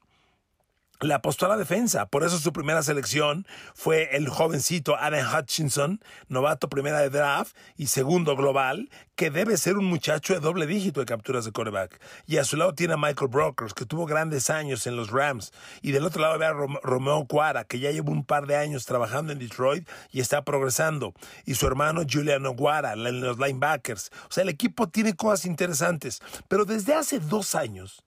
le 1.00 1.14
apostó 1.14 1.46
a 1.46 1.48
la 1.48 1.56
defensa. 1.56 2.06
Por 2.06 2.24
eso 2.24 2.38
su 2.38 2.52
primera 2.52 2.82
selección 2.82 3.46
fue 3.74 4.16
el 4.16 4.28
jovencito 4.28 4.96
Adam 4.96 5.26
Hutchinson, 5.34 6.00
novato 6.28 6.68
primera 6.68 7.00
de 7.00 7.10
draft 7.10 7.56
y 7.76 7.86
segundo 7.86 8.36
global, 8.36 8.90
que 9.16 9.30
debe 9.30 9.56
ser 9.56 9.76
un 9.76 9.86
muchacho 9.86 10.34
de 10.34 10.40
doble 10.40 10.66
dígito 10.66 11.00
de 11.00 11.06
capturas 11.06 11.44
de 11.44 11.52
quarterback. 11.52 12.00
Y 12.26 12.38
a 12.38 12.44
su 12.44 12.56
lado 12.56 12.74
tiene 12.74 12.94
a 12.94 12.96
Michael 12.96 13.30
Brokers, 13.30 13.74
que 13.74 13.86
tuvo 13.86 14.06
grandes 14.06 14.50
años 14.50 14.86
en 14.86 14.96
los 14.96 15.10
Rams. 15.10 15.52
Y 15.82 15.92
del 15.92 16.04
otro 16.04 16.22
lado 16.22 16.38
ve 16.38 16.46
a 16.46 16.52
Romeo 16.52 17.26
Cuara, 17.26 17.64
que 17.64 17.78
ya 17.78 17.90
lleva 17.90 18.10
un 18.10 18.24
par 18.24 18.46
de 18.46 18.56
años 18.56 18.86
trabajando 18.86 19.32
en 19.32 19.38
Detroit 19.38 19.88
y 20.10 20.20
está 20.20 20.44
progresando. 20.44 21.14
Y 21.44 21.54
su 21.54 21.66
hermano 21.66 22.02
Julian 22.10 22.44
Guara, 22.56 22.92
en 22.94 23.20
los 23.20 23.38
linebackers. 23.38 24.10
O 24.28 24.32
sea, 24.32 24.42
el 24.42 24.48
equipo 24.48 24.88
tiene 24.88 25.14
cosas 25.14 25.46
interesantes. 25.46 26.20
Pero 26.48 26.64
desde 26.64 26.94
hace 26.94 27.20
dos 27.20 27.54
años, 27.54 28.02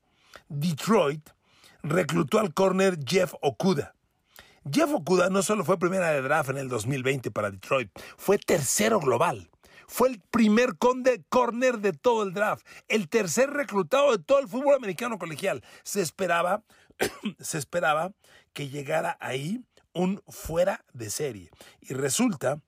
Detroit 0.49 1.29
reclutó 1.83 2.39
al 2.39 2.53
corner 2.53 2.97
Jeff 3.05 3.33
Okuda. 3.41 3.93
Jeff 4.71 4.89
Okuda 4.93 5.29
no 5.29 5.43
solo 5.43 5.65
fue 5.65 5.77
primera 5.77 6.11
de 6.11 6.21
draft 6.21 6.49
en 6.49 6.57
el 6.57 6.69
2020 6.69 7.29
para 7.31 7.51
Detroit, 7.51 7.91
fue 8.17 8.37
tercero 8.37 8.99
global. 8.99 9.49
Fue 9.85 10.07
el 10.07 10.21
primer 10.31 10.77
conde 10.77 11.23
corner 11.29 11.79
de 11.79 11.91
todo 11.91 12.23
el 12.23 12.33
draft, 12.33 12.65
el 12.87 13.09
tercer 13.09 13.49
reclutado 13.51 14.11
de 14.11 14.23
todo 14.23 14.39
el 14.39 14.47
fútbol 14.47 14.75
americano 14.75 15.19
colegial. 15.19 15.61
Se 15.83 16.01
esperaba, 16.01 16.63
se 17.39 17.57
esperaba 17.57 18.13
que 18.53 18.69
llegara 18.69 19.17
ahí 19.19 19.63
un 19.93 20.23
fuera 20.27 20.83
de 20.93 21.09
serie. 21.09 21.51
Y 21.81 21.93
resulta 21.93 22.61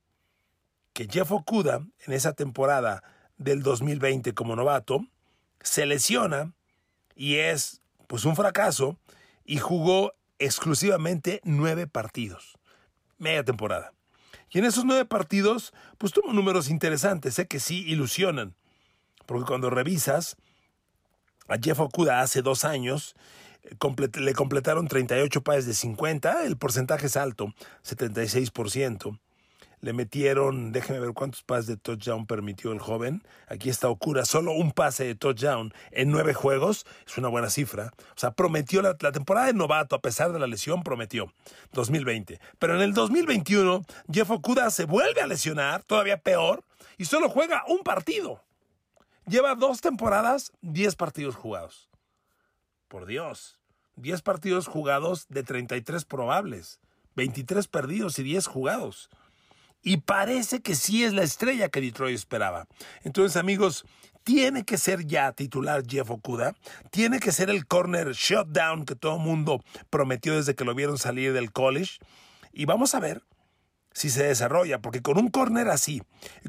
que 0.94 1.08
Jeff 1.10 1.32
Okuda, 1.32 1.86
en 2.06 2.14
esa 2.14 2.34
temporada 2.34 3.02
del 3.38 3.64
2020 3.64 4.34
como 4.34 4.56
novato, 4.56 5.00
se 5.62 5.86
lesiona 5.86 6.54
y 7.16 7.36
es 7.36 7.82
pues 8.08 8.26
un 8.26 8.36
fracaso 8.36 8.98
y 9.44 9.58
jugó 9.58 10.14
exclusivamente 10.40 11.42
nueve 11.44 11.88
partidos, 11.88 12.58
media 13.18 13.44
temporada. 13.44 13.94
Y 14.50 14.60
en 14.60 14.66
esos 14.66 14.86
nueve 14.86 15.06
partidos, 15.06 15.74
pues 15.98 16.14
tuvo 16.14 16.34
números 16.34 16.70
interesantes, 16.70 17.36
sé 17.36 17.48
que 17.48 17.60
sí 17.60 17.84
ilusionan, 17.88 18.56
porque 19.26 19.46
cuando 19.46 19.70
revisas 19.70 20.38
a 21.48 21.58
Jeff 21.62 21.80
Okuda 21.80 22.22
hace 22.22 22.42
dos 22.42 22.66
años, 22.66 23.16
eh, 23.64 23.76
le 24.20 24.34
completaron 24.34 24.88
38 24.88 25.44
pases 25.44 25.66
de 25.66 25.74
50, 25.74 26.46
el 26.46 26.58
porcentaje 26.58 27.08
es 27.08 27.18
alto, 27.18 27.54
76%. 27.84 29.20
Le 29.86 29.94
metieron, 29.94 30.72
déjeme 30.72 31.00
ver 31.00 31.14
cuántos 31.14 31.44
pases 31.44 31.68
de 31.68 31.78
touchdown 31.78 32.26
permitió 32.26 32.72
el 32.72 32.80
joven. 32.80 33.22
Aquí 33.48 33.70
está 33.70 33.88
Okura, 33.88 34.26
solo 34.26 34.52
un 34.54 34.72
pase 34.72 35.04
de 35.04 35.14
touchdown 35.14 35.76
en 35.92 36.10
nueve 36.10 36.34
juegos. 36.34 36.88
Es 37.06 37.20
una 37.20 37.28
buena 37.28 37.52
cifra. 37.52 37.94
O 37.96 38.18
sea, 38.20 38.32
prometió 38.32 38.82
la, 38.82 38.96
temporada 38.96 39.46
de 39.46 39.54
novato, 39.54 39.96
a 39.96 40.02
pesar 40.02 40.34
de 40.34 40.40
la 40.40 40.48
lesión, 40.48 40.82
prometió. 40.82 41.32
2020. 41.74 42.40
Pero 42.58 42.76
en 42.76 42.82
el 42.82 42.96
2021, 42.96 43.84
Jeff 44.12 44.32
Okuda 44.32 44.72
se 44.72 44.86
vuelve 44.86 45.22
a 45.22 45.28
lesionar, 45.28 45.84
todavía 45.84 46.18
peor, 46.18 46.64
y 46.98 47.06
solo 47.06 47.30
juega 47.30 47.64
un 47.68 47.84
partido. 47.84 48.42
Lleva 49.28 49.54
dos 49.54 49.82
temporadas, 49.82 50.52
diez 50.62 50.96
partidos 50.96 51.36
jugados. 51.36 51.90
Por 52.88 53.06
Dios. 53.06 53.60
Diez 53.96 54.24
partidos 54.24 54.66
jugados 54.66 55.28
de 55.30 55.44
33 55.44 56.06
probables. 56.06 56.80
23 57.16 57.68
perdidos 57.68 58.20
y 58.20 58.24
10 58.24 58.48
jugados. 58.48 59.10
Y 59.86 59.98
parece 59.98 60.62
que 60.62 60.74
sí 60.74 61.04
es 61.04 61.14
la 61.14 61.22
estrella 61.22 61.70
que 61.70 61.80
Detroit 61.80 62.16
esperaba. 62.16 62.68
Entonces, 63.04 63.38
amigos, 63.38 63.86
tiene 64.24 64.66
que 64.66 64.80
ser 64.80 65.06
ya 65.06 65.32
titular 65.32 65.84
Jeff 65.88 66.10
Okuda, 66.10 66.56
tiene 66.90 67.20
que 67.20 67.32
ser 67.32 67.52
el 67.52 67.68
corner 67.68 68.14
shutdown 68.14 68.86
que 68.86 68.96
todo 68.96 69.20
mundo 69.20 69.64
prometió 69.92 70.36
desde 70.36 70.56
que 70.56 70.66
lo 70.66 70.74
vieron 70.74 70.98
salir 70.98 71.34
del 71.34 71.52
college. 71.52 72.00
Y 72.52 72.66
vamos 72.66 72.96
a 72.96 73.00
ver 73.00 73.22
si 73.94 74.10
se 74.10 74.24
desarrolla, 74.24 74.82
porque 74.82 75.04
con 75.04 75.20
un 75.20 75.30
corner 75.30 75.70
así, 75.70 76.02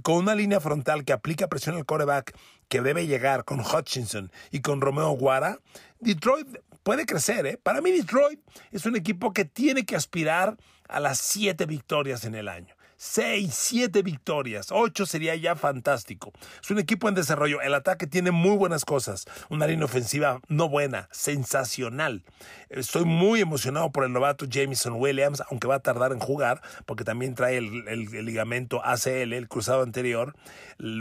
con 0.03 0.17
una 0.17 0.35
línea 0.35 0.59
frontal 0.59 1.05
que 1.05 1.13
aplica 1.13 1.47
presión 1.49 1.77
al 1.77 1.85
coreback 1.85 2.35
que 2.69 2.81
debe 2.81 3.07
llegar 3.07 3.45
con 3.45 3.61
Hutchinson 3.61 4.33
y 4.51 4.63
con 4.63 4.81
Romeo 4.81 5.11
Guara, 5.11 5.59
Detroit 6.01 6.49
puede 6.83 7.05
crecer. 7.05 7.45
¿eh? 7.45 7.61
Para 7.63 7.83
mí 7.83 7.91
Detroit 7.91 8.41
es 8.73 8.87
un 8.87 8.97
equipo 8.97 9.35
que 9.35 9.45
tiene 9.45 9.85
que 9.85 9.95
aspirar 9.95 10.57
a 10.89 11.01
las 11.01 11.19
siete 11.19 11.67
victorias 11.67 12.25
en 12.25 12.35
el 12.35 12.49
año. 12.49 12.76
6, 12.99 13.53
7 13.53 14.03
victorias, 14.03 14.69
8 14.71 15.05
sería 15.05 15.35
ya 15.37 15.55
fantástico. 15.55 16.33
Es 16.63 16.71
un 16.71 16.79
equipo 16.79 17.09
en 17.09 17.15
desarrollo, 17.15 17.61
el 17.61 17.75
ataque 17.75 18.07
tiene 18.07 18.31
muy 18.31 18.57
buenas 18.57 18.85
cosas, 18.85 19.27
una 19.51 19.67
línea 19.67 19.85
ofensiva 19.85 20.41
no 20.49 20.69
buena, 20.69 21.09
sensacional. 21.13 22.25
Estoy 22.71 23.05
muy 23.05 23.41
emocionado 23.41 23.93
por 23.93 24.05
el 24.05 24.13
novato 24.13 24.47
Jameson 24.47 24.95
Williams, 24.95 25.43
aunque 25.51 25.69
va 25.69 25.77
a 25.77 25.81
tardar 25.81 26.13
en 26.13 26.19
jugar, 26.19 26.63
porque 26.87 27.05
también 27.05 27.35
trae 27.35 27.59
el, 27.59 28.25
ligamento 28.25 28.85
ACL, 28.85 29.35
el 29.35 29.49
cruzado 29.49 29.83
anterior, 29.83 30.35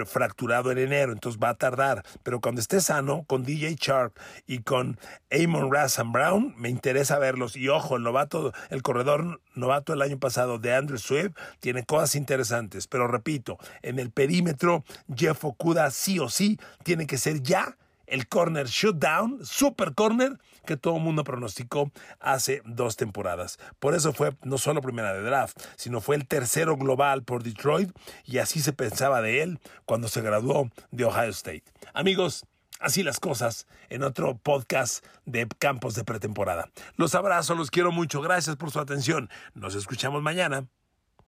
fracturado 0.05 0.71
en 0.71 0.77
enero, 0.77 1.13
entonces 1.13 1.41
va 1.41 1.49
a 1.49 1.55
tardar. 1.55 2.03
Pero 2.23 2.41
cuando 2.41 2.61
esté 2.61 2.81
sano, 2.81 3.23
con 3.25 3.43
DJ 3.43 3.75
Sharp 3.79 4.17
y 4.45 4.59
con 4.59 4.99
Amon 5.31 5.71
Rassam 5.71 6.11
Brown, 6.11 6.53
me 6.57 6.69
interesa 6.69 7.19
verlos. 7.19 7.55
Y 7.55 7.69
ojo, 7.69 7.95
el 7.95 8.03
novato, 8.03 8.53
el 8.69 8.81
corredor 8.81 9.41
novato 9.55 9.93
del 9.93 10.01
año 10.01 10.19
pasado 10.19 10.59
de 10.59 10.75
Andrew 10.75 10.97
Swift, 10.97 11.31
tiene 11.59 11.84
cosas 11.85 12.15
interesantes, 12.15 12.87
pero 12.87 13.07
repito, 13.07 13.57
en 13.81 13.99
el 13.99 14.11
perímetro, 14.11 14.83
Jeff 15.15 15.43
Okuda 15.45 15.91
sí 15.91 16.19
o 16.19 16.29
sí 16.29 16.59
tiene 16.83 17.07
que 17.07 17.17
ser 17.17 17.41
ya 17.41 17.77
el 18.07 18.27
corner 18.27 18.67
shutdown, 18.67 19.43
super 19.43 19.93
corner, 19.93 20.37
que 20.65 20.77
todo 20.77 20.97
el 20.97 21.03
mundo 21.03 21.23
pronosticó 21.23 21.91
hace 22.19 22.61
dos 22.65 22.95
temporadas. 22.95 23.57
Por 23.79 23.95
eso 23.95 24.13
fue 24.13 24.35
no 24.43 24.57
solo 24.57 24.81
primera 24.81 25.13
de 25.13 25.21
draft, 25.21 25.57
sino 25.75 26.01
fue 26.01 26.15
el 26.15 26.27
tercero 26.27 26.75
global 26.77 27.23
por 27.23 27.43
Detroit 27.43 27.91
y 28.25 28.39
así 28.39 28.59
se 28.59 28.73
pensaba 28.73 29.21
de 29.21 29.43
él 29.43 29.59
cuando 29.85 30.07
se 30.07 30.21
graduó 30.21 30.69
de 30.91 31.05
Ohio 31.05 31.29
State. 31.29 31.63
Amigos, 31.93 32.45
Así 32.81 33.03
las 33.03 33.21
cosas 33.21 33.67
en 33.87 34.03
otro 34.03 34.37
podcast 34.37 35.05
de 35.25 35.47
Campos 35.47 35.95
de 35.95 36.03
Pretemporada. 36.03 36.69
Los 36.97 37.15
abrazo, 37.15 37.55
los 37.55 37.71
quiero 37.71 37.93
mucho. 37.93 38.21
Gracias 38.21 38.57
por 38.57 38.69
su 38.69 38.81
atención. 38.81 39.29
Nos 39.53 39.75
escuchamos 39.75 40.21
mañana. 40.21 40.67